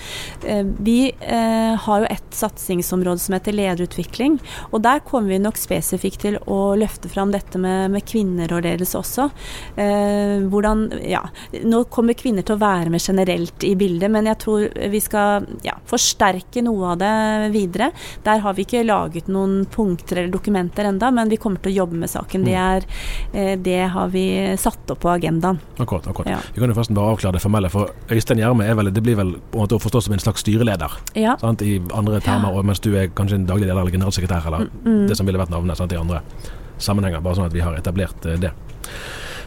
Eh, 0.46 0.62
vi 0.82 0.98
eh, 1.10 1.74
har 1.84 2.04
jo 2.04 2.10
et 2.10 2.36
satsingsområde 2.36 3.22
som 3.22 3.36
heter 3.36 3.56
lederutvikling, 3.56 4.38
og 4.70 4.82
der 4.84 5.02
kommer 5.06 5.34
vi 5.34 5.40
nok 5.42 5.60
spesifikt 5.60 6.22
til 6.26 6.38
å 6.50 6.74
løfte 6.78 7.10
fram 7.12 7.32
dette 7.34 7.60
med, 7.60 7.92
med 7.94 8.06
kvinnerådledelse 8.08 8.98
også. 9.00 9.28
Eh, 9.76 10.38
hvordan, 10.52 10.88
ja, 11.08 11.22
nå 11.62 11.84
kommer 11.92 12.18
kvinner 12.18 12.46
til 12.46 12.56
å 12.56 12.62
være 12.62 12.92
med 12.92 13.02
generelt 13.02 13.66
i 13.66 13.74
bildet, 13.78 14.10
men 14.12 14.28
jeg 14.30 14.40
tror 14.42 14.68
vi 14.92 15.00
skal 15.02 15.46
ja, 15.66 15.76
forsterke 15.88 16.62
noe 16.64 16.94
av 16.94 17.00
det 17.02 17.14
videre. 17.54 17.90
Der 18.24 18.42
har 18.44 18.56
vi 18.56 18.66
ikke 18.66 18.84
laget 18.86 19.30
noen 19.32 19.62
punkter 19.70 20.22
eller 20.22 20.32
dokumenter 20.32 20.88
enda, 20.88 21.10
men 21.14 21.30
vi 21.32 21.38
kommer 21.40 21.62
til 21.62 21.72
å 21.72 21.82
jobbe 21.82 22.00
med 22.02 22.10
saken. 22.10 22.46
Det, 22.46 22.56
er, 22.58 22.71
eh, 23.32 23.56
det 23.58 23.88
har 23.94 24.08
vi 24.12 24.24
satt 24.60 24.90
opp 24.90 25.00
på 25.04 25.10
agendaen. 25.12 25.58
Akkurat. 25.78 26.06
akkurat. 26.08 26.30
Ja. 26.32 26.38
Vi 26.54 26.60
kan 26.60 26.70
jo 26.72 26.76
først 26.78 26.94
bare 26.96 27.12
avklare 27.12 27.36
det 27.36 27.42
formelle, 27.44 27.70
for 27.70 27.90
Øystein 28.10 28.38
Gjerme 28.42 28.64
er 28.68 28.74
vel, 28.78 28.92
det 28.92 29.02
blir 29.04 29.16
vel 29.16 29.34
på 29.52 29.58
en 29.60 29.64
måte 29.66 29.76
å 29.78 29.82
forstå 29.82 30.02
som 30.06 30.12
en 30.16 30.18
slags 30.24 30.40
styreleder. 30.44 30.90
Ja. 31.14 31.36
Sant? 31.40 31.62
I 31.62 31.80
andre 31.92 32.20
termer, 32.24 32.52
og 32.56 32.64
mens 32.68 32.80
du 32.80 32.90
er 32.96 33.08
kanskje 33.12 33.34
en 33.40 33.46
daglig 33.46 33.66
leder 33.68 33.80
eller 33.80 33.90
generalsekretær, 33.94 34.46
eller 34.46 34.68
Mm. 34.84 35.06
det 35.08 35.16
som 35.16 35.26
ville 35.26 35.38
vært 35.38 35.50
navnet 35.50 35.76
sant, 35.76 35.92
i 35.92 35.96
andre 35.96 36.22
sammenhenger. 36.78 37.20
Bare 37.22 37.34
sånn 37.36 37.46
at 37.46 37.52
vi 37.52 37.60
har 37.60 37.74
etablert 37.78 38.26
eh, 38.26 38.36
det. 38.38 38.52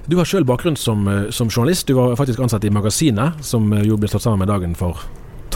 Du 0.07 0.17
har 0.17 0.25
sjøl 0.25 0.45
bakgrunn 0.45 0.77
som, 0.77 1.07
eh, 1.07 1.31
som 1.31 1.49
journalist. 1.49 1.87
Du 1.87 1.93
var 1.97 2.15
faktisk 2.15 2.39
ansatt 2.39 2.63
i 2.63 2.69
Magasinet, 2.69 3.43
som 3.43 3.71
jo 3.83 3.97
ble 3.97 4.07
slått 4.07 4.21
sammen 4.21 4.39
med 4.39 4.47
Dagen 4.47 4.75
for 4.75 4.99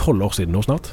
tolv 0.00 0.24
år 0.26 0.36
siden 0.38 0.56
nå 0.56 0.62
snart. 0.64 0.88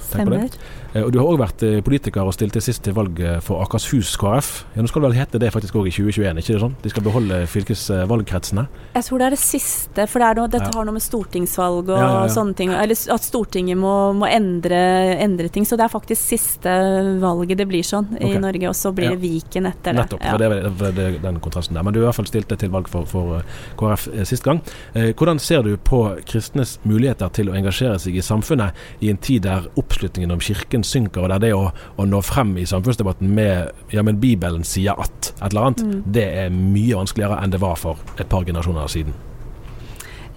Eh, 0.94 1.04
Og 1.04 1.12
du 1.14 1.20
har 1.20 1.28
òg 1.30 1.40
vært 1.42 1.64
eh, 1.66 1.80
politiker 1.86 2.26
og 2.28 2.34
stilte 2.36 2.62
sist 2.64 2.84
til 2.86 2.96
valg 2.98 3.20
eh, 3.22 3.40
for 3.44 3.62
Akershus 3.64 4.16
KrF. 4.20 4.50
Ja, 4.76 4.84
Nå 4.84 4.90
skal 4.92 5.04
det 5.04 5.10
vel 5.10 5.18
hete 5.20 5.42
det 5.42 5.52
faktisk 5.54 5.78
òg 5.80 5.90
i 5.90 5.94
2021, 5.94 6.42
ikke 6.42 6.56
det 6.56 6.62
sånn? 6.64 6.76
De 6.84 6.92
skal 6.92 7.06
beholde 7.06 7.40
fylkesvalgkretsene. 7.52 8.66
Jeg 8.96 9.08
tror 9.08 9.22
det 9.22 9.28
er 9.28 9.36
det 9.36 9.42
siste, 9.42 10.08
for 10.10 10.24
det 10.24 10.30
er 10.30 10.40
noe, 10.42 10.52
dette 10.52 10.72
har 10.74 10.88
noe 10.88 10.96
med 10.98 11.06
stortingsvalg 11.06 11.92
og 11.92 11.98
Ja, 11.98 12.08
ja, 12.08 12.32
sånne 12.32 12.56
ting 12.58 12.72
Eller 12.74 12.98
at 13.14 13.26
Stortinget 13.28 13.80
må, 13.80 13.94
må 14.18 14.28
endre, 14.30 14.80
endre 15.24 15.52
ting. 15.54 15.66
Så 15.68 15.78
det 15.80 15.88
er 15.88 15.94
faktisk 15.94 16.22
siste 16.34 16.74
valget 17.22 17.62
det 17.62 17.68
blir 17.70 17.86
sånn 17.86 18.10
i 18.22 18.34
i 18.38 18.42
Norge, 18.42 18.70
og 18.70 18.76
så 18.78 18.92
blir 18.96 19.14
det 19.16 19.22
Viken 19.22 19.66
etter 19.70 19.96
det. 19.96 20.04
Nettopp. 20.04 20.24
For 20.24 20.42
Det 20.42 20.48
er 20.48 20.96
det, 20.98 21.06
er 21.08 21.20
den 21.24 21.40
kontrasten 21.44 21.78
der. 21.78 21.86
Men 21.86 21.96
du 21.96 22.02
har 22.02 22.08
i 22.08 22.10
hvert 22.10 22.20
fall 22.20 22.30
stilt 22.30 22.52
til 22.52 22.72
valg 22.74 22.90
for, 22.92 23.08
for 23.10 23.42
KrF 23.80 24.08
sist 24.30 24.46
gang. 24.46 24.60
Hvordan 24.94 25.40
ser 25.42 25.64
du 25.66 25.74
på 25.78 26.02
kristnes 26.28 26.78
muligheter 26.88 27.32
til 27.34 27.52
å 27.52 27.56
engasjere 27.58 27.98
seg 28.02 28.18
i 28.18 28.24
samfunnet 28.26 28.78
i 29.00 29.12
en 29.12 29.18
tid 29.22 29.44
der 29.46 29.68
oppslutningen 29.78 30.32
om 30.34 30.42
kirken 30.42 30.84
synker, 30.84 31.26
og 31.26 31.30
der 31.30 31.44
det 31.44 31.54
å, 31.54 31.70
å 31.98 32.06
nå 32.10 32.22
frem 32.26 32.56
i 32.58 32.66
samfunnsdebatten 32.66 33.30
med 33.38 33.94
ja, 33.94 34.04
men 34.04 34.20
Bibelen 34.22 34.66
sier 34.66 34.98
at 34.98 35.34
et 35.38 35.50
eller 35.52 35.70
annet, 35.70 35.84
Mm. 35.88 36.04
det 36.06 36.28
er 36.44 36.50
mye 36.50 36.98
vanskeligere 36.98 37.38
enn 37.44 37.52
det 37.54 37.62
var 37.62 37.76
for 37.78 37.98
et 38.18 38.30
par 38.30 38.44
generasjoner 38.46 38.88
siden. 38.90 39.14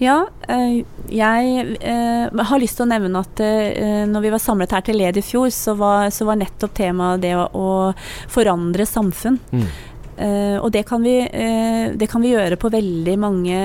Ja, 0.00 0.26
eh, 0.48 0.80
jeg 1.12 1.76
eh, 1.80 2.44
har 2.48 2.60
lyst 2.60 2.78
til 2.78 2.86
å 2.86 2.88
nevne 2.88 3.20
at 3.20 3.40
eh, 3.44 4.06
når 4.08 4.24
vi 4.24 4.30
var 4.32 4.40
samlet 4.40 4.72
her 4.72 4.84
til 4.86 4.96
led 4.96 5.18
i 5.20 5.24
fjor, 5.24 5.50
så 5.52 5.74
var, 5.76 6.08
så 6.08 6.24
var 6.24 6.38
nettopp 6.40 6.72
temaet 6.78 7.20
det 7.20 7.34
å, 7.36 7.44
å 7.52 8.28
forandre 8.32 8.86
samfunn. 8.88 9.36
Mm. 9.52 9.66
Eh, 10.20 10.56
og 10.60 10.68
det 10.74 10.84
kan, 10.88 11.02
vi, 11.02 11.18
eh, 11.24 11.92
det 11.96 12.08
kan 12.10 12.20
vi 12.20 12.34
gjøre 12.34 12.58
på 12.60 12.70
veldig 12.72 13.16
mange 13.20 13.60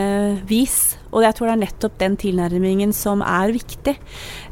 vis. 0.47 0.95
Og 1.15 1.23
jeg 1.23 1.35
tror 1.35 1.47
det 1.47 1.53
er 1.55 1.61
nettopp 1.63 1.97
den 1.99 2.15
tilnærmingen 2.19 2.91
som 2.95 3.21
er 3.23 3.51
viktig. 3.55 3.95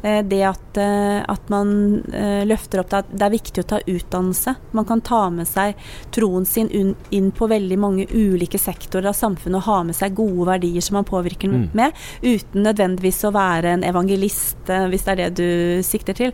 Eh, 0.04 0.20
det 0.24 0.40
at, 0.48 0.78
at 0.80 1.50
man 1.52 2.02
løfter 2.48 2.80
opp 2.80 2.90
det 2.90 3.00
at 3.04 3.12
det 3.12 3.24
er 3.26 3.34
viktig 3.34 3.62
å 3.62 3.68
ta 3.72 3.78
utdannelse. 3.80 4.54
Man 4.76 4.88
kan 4.88 5.02
ta 5.04 5.22
med 5.32 5.48
seg 5.48 5.78
troen 6.14 6.46
sin 6.48 6.70
inn 6.74 7.30
på 7.36 7.48
veldig 7.50 7.78
mange 7.80 8.06
ulike 8.10 8.58
sektorer 8.60 9.10
av 9.12 9.16
samfunnet 9.16 9.60
og 9.60 9.68
ha 9.68 9.78
med 9.88 9.96
seg 9.96 10.16
gode 10.18 10.48
verdier 10.48 10.84
som 10.84 10.98
man 10.98 11.08
påvirker 11.08 11.52
Mm. 11.54 11.68
med, 11.76 11.92
uten 12.22 12.64
nødvendigvis 12.64 13.20
å 13.28 13.32
være 13.34 13.74
en 13.74 13.84
evangelist, 13.84 14.64
hvis 14.66 15.04
det 15.04 15.12
er 15.12 15.16
det 15.20 15.36
du 15.36 15.82
sikter 15.84 16.16
til. 16.16 16.32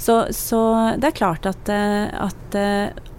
Så, 0.00 0.16
så 0.32 0.60
det 0.98 1.10
er 1.10 1.18
klart 1.18 1.46
at, 1.46 1.68
at 1.68 2.56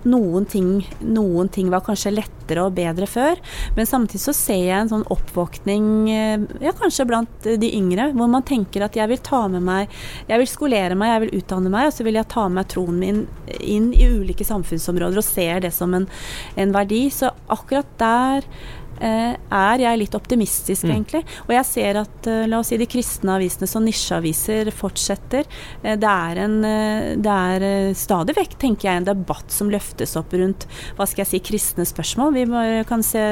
noen 0.05 0.45
ting, 0.49 0.69
noen 1.01 1.49
ting 1.51 1.71
var 1.73 1.83
kanskje 1.85 2.13
lettere 2.13 2.65
og 2.65 2.75
bedre 2.77 3.07
før. 3.09 3.41
Men 3.77 3.89
samtidig 3.89 4.23
så 4.23 4.35
ser 4.37 4.61
jeg 4.61 4.77
en 4.77 4.91
sånn 4.91 5.07
oppvåkning, 5.13 5.89
eh, 6.13 6.45
ja, 6.65 6.75
kanskje 6.77 7.07
blant 7.09 7.49
de 7.49 7.71
yngre, 7.77 8.11
hvor 8.15 8.29
man 8.31 8.45
tenker 8.45 8.85
at 8.85 8.95
jeg 8.97 9.11
vil 9.11 9.23
ta 9.25 9.47
med 9.47 9.63
meg 9.65 9.91
Jeg 10.27 10.39
vil 10.39 10.47
skolere 10.49 10.95
meg, 10.97 11.11
jeg 11.11 11.21
vil 11.23 11.41
utdanne 11.41 11.69
meg, 11.69 11.87
og 11.87 11.93
så 11.93 12.05
vil 12.05 12.17
jeg 12.17 12.29
ta 12.31 12.47
med 12.47 12.55
meg 12.55 12.69
troen 12.71 12.97
min 12.99 13.27
inn 13.59 13.91
i 13.93 14.07
ulike 14.07 14.45
samfunnsområder 14.45 15.19
og 15.21 15.25
ser 15.25 15.61
det 15.65 15.73
som 15.73 15.93
en, 15.93 16.07
en 16.55 16.73
verdi. 16.73 17.05
Så 17.13 17.31
akkurat 17.51 17.89
der 18.01 18.45
Eh, 18.45 18.84
er 19.01 19.83
jeg 19.83 19.99
litt 19.99 20.15
optimistisk, 20.17 20.85
mm. 20.85 20.91
egentlig. 20.93 21.21
Og 21.47 21.53
jeg 21.55 21.67
ser 21.69 21.99
at 22.01 22.29
eh, 22.31 22.45
la 22.49 22.59
oss 22.61 22.71
si 22.71 22.79
de 22.79 22.87
kristne 22.89 23.35
avisene 23.35 23.67
som 23.69 23.83
nisjeaviser 23.85 24.71
fortsetter. 24.75 25.47
Eh, 25.83 25.97
det 25.99 26.11
er, 26.11 26.41
en, 26.45 26.57
det 27.21 27.35
er 27.35 27.95
stadig 27.97 28.35
vekk, 28.37 28.57
tenker 28.61 28.89
jeg, 28.89 29.01
en 29.01 29.09
debatt 29.09 29.53
som 29.53 29.71
løftes 29.71 30.15
opp 30.19 30.33
rundt 30.35 30.67
hva 30.97 31.07
skal 31.09 31.25
jeg 31.25 31.31
si, 31.33 31.41
kristne 31.51 31.85
spørsmål. 31.87 32.35
Vi 32.35 32.45
kan 32.87 33.03
se 33.05 33.25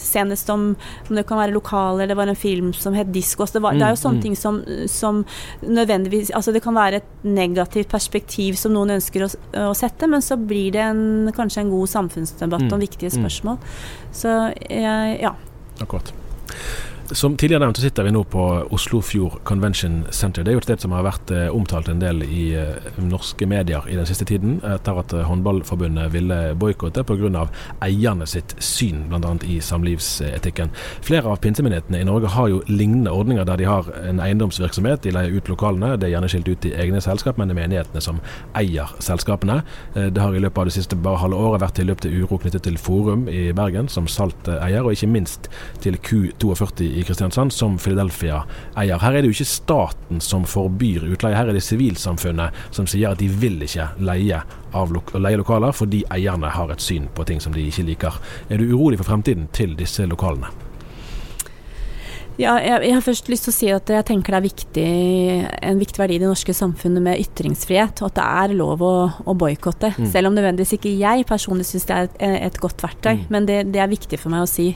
senest 0.00 0.50
om, 0.52 0.70
om 1.08 1.18
det 1.18 1.26
kan 1.28 1.40
være 1.40 1.54
lokale, 1.54 2.02
eller 2.02 2.14
det 2.14 2.20
var 2.20 2.32
en 2.32 2.38
film 2.38 2.72
som 2.76 2.96
het 2.96 3.12
Diskos. 3.14 3.54
Det, 3.54 3.62
var, 3.62 3.76
det 3.78 3.86
er 3.86 3.94
jo 3.94 4.00
sånne 4.00 4.20
mm. 4.20 4.24
ting 4.24 4.38
som, 4.38 4.60
som, 4.90 5.24
nødvendigvis 5.60 6.30
Altså 6.36 6.52
det 6.54 6.62
kan 6.64 6.76
være 6.76 7.00
et 7.00 7.24
negativt 7.26 7.90
perspektiv 7.90 8.56
som 8.58 8.72
noen 8.74 8.96
ønsker 8.96 9.24
å, 9.26 9.28
å 9.70 9.72
sette, 9.76 10.08
men 10.10 10.22
så 10.24 10.38
blir 10.38 10.74
det 10.74 10.82
en, 10.84 11.30
kanskje 11.36 11.64
en 11.64 11.72
god 11.72 11.90
samfunnsdebatt 11.92 12.66
mm. 12.66 12.74
om 12.76 12.82
viktige 12.82 13.12
spørsmål. 13.14 13.58
Så 14.16 14.32
ja. 14.70 15.36
Akkurat. 15.80 16.14
Som 17.12 17.36
tidligere 17.36 17.64
nevnt 17.64 17.76
så 17.76 17.82
sitter 17.82 18.06
vi 18.06 18.12
nå 18.14 18.20
på 18.30 18.42
Oslofjord 18.70 19.40
Convention 19.44 20.04
Center. 20.14 20.44
Det 20.46 20.52
er 20.52 20.54
jo 20.54 20.60
et 20.60 20.66
sted 20.68 20.82
som 20.84 20.92
har 20.94 21.02
vært 21.02 21.32
eh, 21.34 21.48
omtalt 21.50 21.88
en 21.90 21.98
del 21.98 22.22
i 22.22 22.44
eh, 22.54 23.00
norske 23.02 23.48
medier 23.50 23.88
i 23.90 23.96
den 23.98 24.06
siste 24.06 24.28
tiden, 24.30 24.60
etter 24.62 25.00
at 25.00 25.14
eh, 25.18 25.24
Håndballforbundet 25.26 26.12
ville 26.14 26.38
boikotte 26.54 27.02
pga. 27.02 27.48
eierne 27.82 28.28
sitt 28.30 28.54
syn 28.62 29.08
bl.a. 29.10 29.32
i 29.42 29.58
samlivsetikken. 29.58 30.70
Flere 31.02 31.32
av 31.32 31.40
pinsemenighetene 31.42 31.98
i 31.98 32.06
Norge 32.06 32.30
har 32.30 32.52
jo 32.52 32.60
lignende 32.68 33.10
ordninger 33.10 33.48
der 33.48 33.58
de 33.58 33.66
har 33.66 33.90
en 34.04 34.22
eiendomsvirksomhet. 34.22 35.02
De 35.02 35.16
leier 35.16 35.34
ut 35.34 35.50
lokalene, 35.50 35.96
det 35.98 36.06
er 36.06 36.14
gjerne 36.14 36.30
skilt 36.30 36.52
ut 36.52 36.70
i 36.70 36.76
egne 36.78 37.02
selskap, 37.02 37.42
men 37.42 37.50
det 37.50 37.56
er 37.56 37.60
menighetene 37.64 38.04
som 38.06 38.22
eier 38.54 38.94
selskapene. 39.02 39.64
Det 39.98 40.22
har 40.22 40.30
i 40.30 40.44
løpet 40.46 40.62
av 40.62 40.70
det 40.70 40.76
siste 40.78 40.94
bare 40.94 41.24
halve 41.24 41.42
året 41.42 41.64
vært 41.66 41.80
tilløp 41.80 42.06
til 42.06 42.22
uro 42.22 42.38
knyttet 42.38 42.68
til 42.68 42.78
Forum 42.78 43.26
i 43.26 43.48
Bergen, 43.56 43.90
som 43.90 44.06
Salt 44.06 44.46
eier, 44.60 44.84
og 44.84 44.94
ikke 44.94 45.10
minst 45.10 45.50
til 45.82 45.98
Q42 45.98 46.99
i 46.99 46.99
Kristiansand 47.06 47.52
som 47.54 47.78
Philadelphia 47.78 48.42
eier. 48.78 49.00
Her 49.00 49.16
er 49.16 49.22
det 49.22 49.30
jo 49.30 49.36
ikke 49.38 49.50
staten 49.50 50.22
som 50.24 50.46
forbyr 50.48 51.08
utleie, 51.10 51.36
her 51.36 51.50
er 51.50 51.56
det 51.56 51.64
sivilsamfunnet 51.66 52.56
som 52.74 52.88
sier 52.90 53.12
at 53.12 53.20
de 53.22 53.28
vil 53.42 53.60
ikke 53.66 53.90
leie, 53.98 54.42
lo 54.72 55.04
leie 55.18 55.40
lokaler 55.40 55.74
fordi 55.76 56.04
eierne 56.14 56.52
har 56.54 56.72
et 56.72 56.84
syn 56.84 57.10
på 57.14 57.26
ting 57.28 57.42
som 57.42 57.54
de 57.56 57.66
ikke 57.66 57.86
liker. 57.88 58.20
Er 58.48 58.60
du 58.60 58.70
urolig 58.74 59.00
for 59.00 59.10
fremtiden 59.12 59.48
til 59.56 59.76
disse 59.78 60.06
lokalene? 60.06 60.69
Ja, 62.40 62.54
jeg, 62.62 62.86
jeg, 62.86 62.94
har 62.96 63.04
først 63.04 63.28
lyst 63.28 63.44
til 63.46 63.52
å 63.52 63.54
si 63.54 63.68
at 63.74 63.90
jeg 63.92 64.06
tenker 64.08 64.32
det 64.32 64.38
er 64.38 64.44
viktig, 64.46 64.84
en 65.68 65.80
viktig 65.80 66.00
verdi 66.00 66.16
i 66.16 66.20
det 66.22 66.28
norske 66.30 66.54
samfunnet 66.56 67.02
med 67.04 67.20
ytringsfrihet, 67.20 68.00
og 68.00 68.08
at 68.08 68.16
det 68.16 68.28
er 68.44 68.54
lov 68.56 68.84
å, 68.84 68.92
å 69.28 69.34
boikotte. 69.36 69.90
Mm. 69.92 70.06
Selv 70.08 70.30
om 70.30 70.36
nødvendigvis 70.38 70.72
ikke 70.78 70.94
jeg 70.96 71.26
personlig 71.28 71.68
syns 71.68 71.84
det 71.90 71.98
er 71.98 72.08
et, 72.08 72.16
et 72.48 72.60
godt 72.62 72.80
verktøy, 72.80 73.18
mm. 73.18 73.26
men 73.34 73.48
det, 73.48 73.58
det, 73.74 73.82
er 73.84 73.90
viktig 73.92 74.20
for 74.22 74.32
meg 74.32 74.46
å 74.46 74.48
si. 74.48 74.70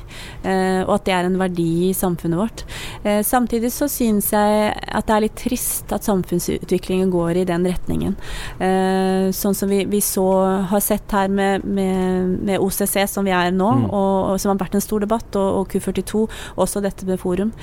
Eh, 0.44 0.82
og 0.82 0.92
at 0.98 1.06
det 1.08 1.14
er 1.16 1.28
en 1.30 1.38
verdi 1.40 1.68
i 1.88 1.94
samfunnet 1.96 2.40
vårt. 2.42 2.66
Eh, 3.00 3.22
samtidig 3.24 3.72
så 3.72 3.88
syns 3.88 4.28
jeg 4.34 4.68
at 4.74 5.08
det 5.08 5.16
er 5.16 5.24
litt 5.24 5.38
trist 5.40 5.94
at 5.96 6.04
samfunnsutviklingen 6.04 7.12
går 7.14 7.40
i 7.40 7.46
den 7.48 7.64
retningen. 7.70 8.18
Eh, 8.60 9.30
sånn 9.32 9.56
som 9.56 9.72
vi, 9.72 9.86
vi, 9.88 10.02
så 10.04 10.26
har 10.68 10.84
sett 10.84 11.16
her 11.16 11.32
med, 11.32 11.64
med, 11.64 12.36
med, 12.44 12.60
OCC, 12.60 13.00
som 13.08 13.24
vi 13.24 13.32
er 13.32 13.56
nå, 13.56 13.72
mm. 13.86 13.88
og, 13.88 14.14
og, 14.34 14.36
som 14.42 14.52
har 14.52 14.60
vært 14.66 14.76
en 14.76 14.84
stor 14.84 15.04
debatt, 15.06 15.32
og, 15.40 15.62
og 15.62 15.72
Q42, 15.72 16.26
også 16.60 16.84
dette 16.84 17.08
med 17.08 17.22
forum. 17.24 17.53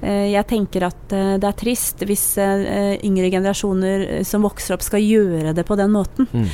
Eh, 0.00 0.30
jeg 0.32 0.46
tenker 0.48 0.86
at 0.88 1.14
eh, 1.16 1.34
det 1.40 1.48
er 1.48 1.58
trist 1.58 2.04
hvis 2.06 2.24
eh, 2.40 2.96
yngre 3.06 3.30
generasjoner 3.32 4.24
som 4.26 4.46
vokser 4.46 4.76
opp 4.76 4.84
skal 4.84 5.04
gjøre 5.04 5.54
det 5.56 5.64
på 5.68 5.76
den 5.78 5.92
måten. 5.94 6.28
Mm. 6.30 6.48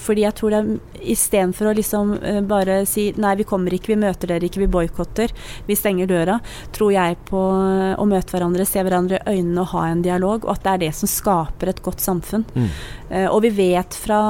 Fordi 0.00 0.24
jeg 0.24 0.36
tror 0.36 0.52
det 0.52 0.60
er 0.60 1.10
istedenfor 1.14 1.70
å 1.70 1.74
liksom 1.76 2.12
bare 2.48 2.80
si 2.88 3.08
nei, 3.20 3.32
vi 3.38 3.46
kommer 3.48 3.74
ikke, 3.74 3.92
vi 3.92 4.00
møter 4.02 4.30
dere 4.30 4.46
ikke, 4.46 4.62
vi 4.62 4.70
boikotter, 4.70 5.32
vi 5.66 5.76
stenger 5.78 6.08
døra, 6.10 6.38
tror 6.74 6.92
jeg 6.94 7.18
på 7.28 7.40
å 7.40 8.06
møte 8.08 8.34
hverandre, 8.34 8.66
se 8.68 8.82
hverandre 8.84 9.20
i 9.20 9.36
øynene 9.36 9.64
og 9.64 9.72
ha 9.74 9.86
en 9.88 10.04
dialog, 10.04 10.44
og 10.44 10.54
at 10.54 10.64
det 10.66 10.72
er 10.72 10.82
det 10.84 10.92
som 10.98 11.10
skaper 11.10 11.72
et 11.72 11.82
godt 11.84 12.04
samfunn. 12.04 12.44
Mm. 12.54 12.68
Og 13.10 13.40
vi 13.42 13.50
vet 13.54 13.96
fra, 13.98 14.20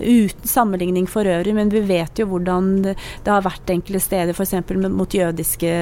uten 0.00 0.48
sammenligning 0.48 1.08
for 1.10 1.28
øvrig, 1.28 1.54
men 1.56 1.72
vi 1.72 1.82
vet 1.84 2.20
jo 2.20 2.26
hvordan 2.30 2.70
det, 2.84 2.96
har 3.26 3.44
vært 3.44 3.70
enkelte 3.74 4.02
steder, 4.02 4.34
f.eks. 4.34 4.54
mot 4.92 5.18
jødiske 5.18 5.72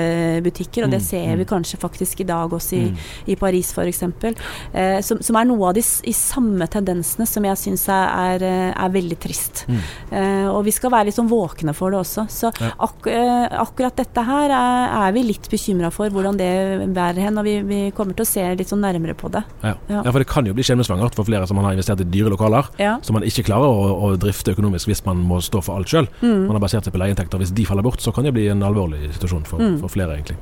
butikker, 0.45 0.87
og 0.87 0.95
det 0.95 1.03
mm. 1.03 1.07
ser 1.07 1.33
ser 1.33 1.39
vi 1.41 1.47
kanskje 1.49 1.79
faktisk 1.81 2.21
i 2.21 2.27
dag 2.29 2.53
også 2.53 2.77
i, 2.77 2.83
mm. 2.91 2.97
i 3.33 3.37
Paris 3.37 3.73
f.eks. 3.73 4.03
Eh, 4.03 5.01
som, 5.05 5.21
som, 5.23 5.39
er 5.39 5.49
noe 5.49 5.71
av 5.71 5.77
de 5.77 5.83
i 5.83 6.15
samme 6.17 6.67
tendensene 6.71 7.27
som 7.29 7.47
jeg 7.47 7.61
syns 7.61 7.87
er, 7.93 8.45
er, 8.45 8.93
veldig 8.93 9.19
trist. 9.23 9.65
Mm. 9.69 9.81
Eh, 10.11 10.49
og 10.51 10.63
vi 10.67 10.75
skal 10.75 10.93
være 10.93 11.09
litt 11.09 11.19
sånn 11.19 11.31
våkne 11.31 11.75
for 11.77 11.93
det 11.93 12.03
også. 12.03 12.27
Så 12.33 12.53
ak 12.53 13.09
eh, 13.11 13.47
akkurat 13.63 13.97
dette 13.99 14.27
her 14.27 14.53
er, 14.53 14.97
er 15.09 15.17
vi 15.17 15.25
litt 15.27 15.49
bekymra 15.53 15.93
for 15.95 16.13
hvordan 16.13 16.39
det 16.41 16.53
bærer 16.95 17.29
hen, 17.29 17.41
og 17.41 17.49
vi, 17.49 17.59
vi, 17.67 17.81
kommer 17.97 18.17
til 18.17 18.27
å 18.27 18.31
se 18.31 18.47
litt 18.59 18.71
sånn 18.71 18.83
nærmere 18.85 19.17
på 19.19 19.31
det. 19.33 19.45
Ja, 19.63 19.77
ja. 19.91 20.05
for 20.09 20.23
det 20.23 20.31
kan 20.31 20.49
jo 20.49 20.55
bli 20.57 20.67
skjebnesvangert 20.67 21.17
for 21.19 21.29
flere 21.29 21.49
som 21.49 21.59
man 21.59 21.69
har 21.69 21.77
investert 21.77 21.92
i 22.01 22.09
dyre 22.09 22.33
lokaler, 22.33 22.71
som 23.05 23.19
man 23.19 23.27
ikke 23.29 23.45
klarer 23.51 23.69
å, 23.69 23.91
å, 23.93 24.15
drifte 24.21 24.55
økonomisk 24.57 24.89
hvis 24.89 25.05
man 25.05 25.21
må 25.27 25.43
stå 25.45 25.61
for 25.65 25.77
alt 25.77 25.93
sjøl. 25.93 26.09
Mm. 26.23 26.49
Man 26.49 26.57
har 26.57 26.65
basert 26.65 26.89
seg 26.89 26.95
på 26.95 27.03
leieinntekter. 27.03 27.43
Hvis 27.43 27.53
de 27.57 27.67
faller 27.69 27.85
bort, 27.85 28.01
så 28.01 28.15
kan 28.15 28.25
det 28.27 28.35
bli 28.37 28.49
en 28.53 28.65
alvorlig 28.67 29.13
situasjon 29.19 29.47
for, 29.49 29.63
mm. 29.63 29.79
for 29.85 29.93
flere, 29.93 30.17
egentlig. 30.17 30.39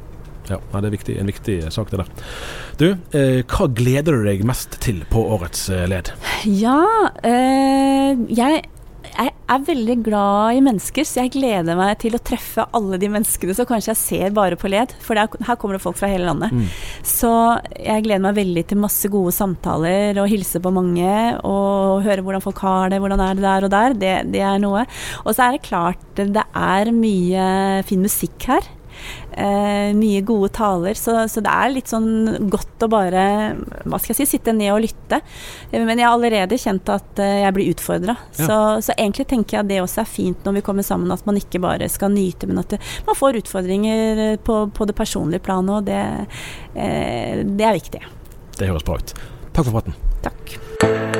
Ja, 0.51 0.59
det 0.81 0.89
er 0.89 0.95
viktig, 0.97 1.17
en 1.21 1.31
viktig 1.31 1.57
sak, 1.71 1.93
det 1.93 2.01
der. 2.01 2.11
Du, 2.81 2.87
eh, 3.17 3.41
hva 3.47 3.69
gleder 3.71 4.19
du 4.19 4.27
deg 4.27 4.43
mest 4.49 4.81
til 4.83 5.03
på 5.11 5.23
årets 5.37 5.69
eh, 5.71 5.87
led? 5.91 6.11
Ja, 6.49 6.83
eh, 7.23 8.19
jeg 8.35 8.65
jeg 9.11 9.33
er 9.51 9.65
veldig 9.67 9.97
glad 10.07 10.57
i 10.57 10.63
mennesker, 10.65 11.07
så 11.07 11.25
jeg 11.25 11.33
gleder 11.35 11.79
meg 11.79 11.97
til 12.03 12.15
å 12.17 12.23
treffe 12.23 12.67
alle 12.77 12.99
de 13.03 13.11
menneskene 13.13 13.57
som 13.57 13.69
kanskje 13.69 13.93
jeg 13.93 14.01
ser 14.01 14.35
bare 14.37 14.59
på 14.61 14.71
led, 14.71 14.95
for 15.05 15.19
er, 15.19 15.31
her 15.47 15.59
kommer 15.61 15.77
det 15.77 15.83
folk 15.85 15.99
fra 15.99 16.11
hele 16.11 16.29
landet. 16.29 16.55
Mm. 16.55 16.67
Så 17.07 17.33
jeg 17.75 18.07
gleder 18.07 18.25
meg 18.29 18.39
veldig 18.39 18.67
til 18.71 18.83
masse 18.83 19.11
gode 19.13 19.35
samtaler 19.35 20.21
og 20.23 20.31
hilse 20.31 20.63
på 20.63 20.75
mange 20.75 21.15
og 21.47 22.07
høre 22.07 22.25
hvordan 22.25 22.45
folk 22.45 22.63
har 22.65 22.93
det, 22.93 23.01
hvordan 23.03 23.25
er 23.27 23.39
det 23.39 23.47
der 23.47 23.69
og 23.69 23.75
der. 23.75 23.97
Det, 24.01 24.17
det 24.35 24.45
er 24.47 24.61
noe. 24.63 24.87
Og 25.25 25.33
så 25.35 25.47
er 25.47 25.57
det 25.57 25.67
klart 25.67 26.07
det 26.21 26.47
er 26.55 26.93
mye 26.95 27.49
fin 27.89 28.05
musikk 28.05 28.51
her. 28.51 28.67
Eh, 29.31 29.91
mye 29.95 30.21
gode 30.27 30.49
taler, 30.57 30.97
så, 30.99 31.15
så, 31.31 31.43
det 31.45 31.53
er 31.53 31.71
litt 31.71 31.91
sånn 31.91 32.49
godt 32.51 32.83
å 32.83 32.89
bare 32.91 33.23
hva 33.85 34.01
skal 34.01 34.13
jeg 34.13 34.25
si, 34.25 34.27
sitte 34.35 34.55
ned 34.57 34.73
og 34.75 34.83
lytte. 34.83 35.21
Men 35.71 35.95
jeg 35.95 36.07
har 36.07 36.17
allerede 36.17 36.59
kjent 36.59 36.91
at 36.91 37.23
eh, 37.23 37.43
jeg 37.45 37.55
blir 37.57 37.71
utfordra. 37.75 38.17
Ja. 38.35 38.49
Så, 38.49 38.59
så, 38.89 38.97
egentlig 38.97 39.29
tenker 39.31 39.59
jeg 39.59 39.65
at 39.65 39.71
det 39.71 39.81
også 39.85 40.03
er 40.03 40.11
fint 40.11 40.47
når 40.47 40.59
vi 40.59 40.65
kommer 40.67 40.87
sammen, 40.87 41.15
at 41.15 41.27
man 41.29 41.39
ikke 41.39 41.63
bare 41.63 41.89
skal 41.93 42.15
nyte, 42.15 42.51
men 42.51 42.63
at 42.63 42.75
det, 42.75 42.81
man 43.07 43.19
får 43.19 43.41
utfordringer 43.45 44.41
på, 44.47 44.63
på 44.75 44.91
det 44.91 44.99
personlige 44.99 45.47
planet, 45.47 45.79
og 45.79 45.87
det, 45.87 46.03
eh, 46.75 47.47
det 47.47 47.71
er 47.71 47.79
viktig. 47.79 48.05
Det 48.59 48.69
høres 48.69 48.87
bra 48.87 48.99
ut. 48.99 49.15
Takk 49.55 49.67
for 49.67 49.79
praten. 49.79 49.99
Takk. 50.27 51.20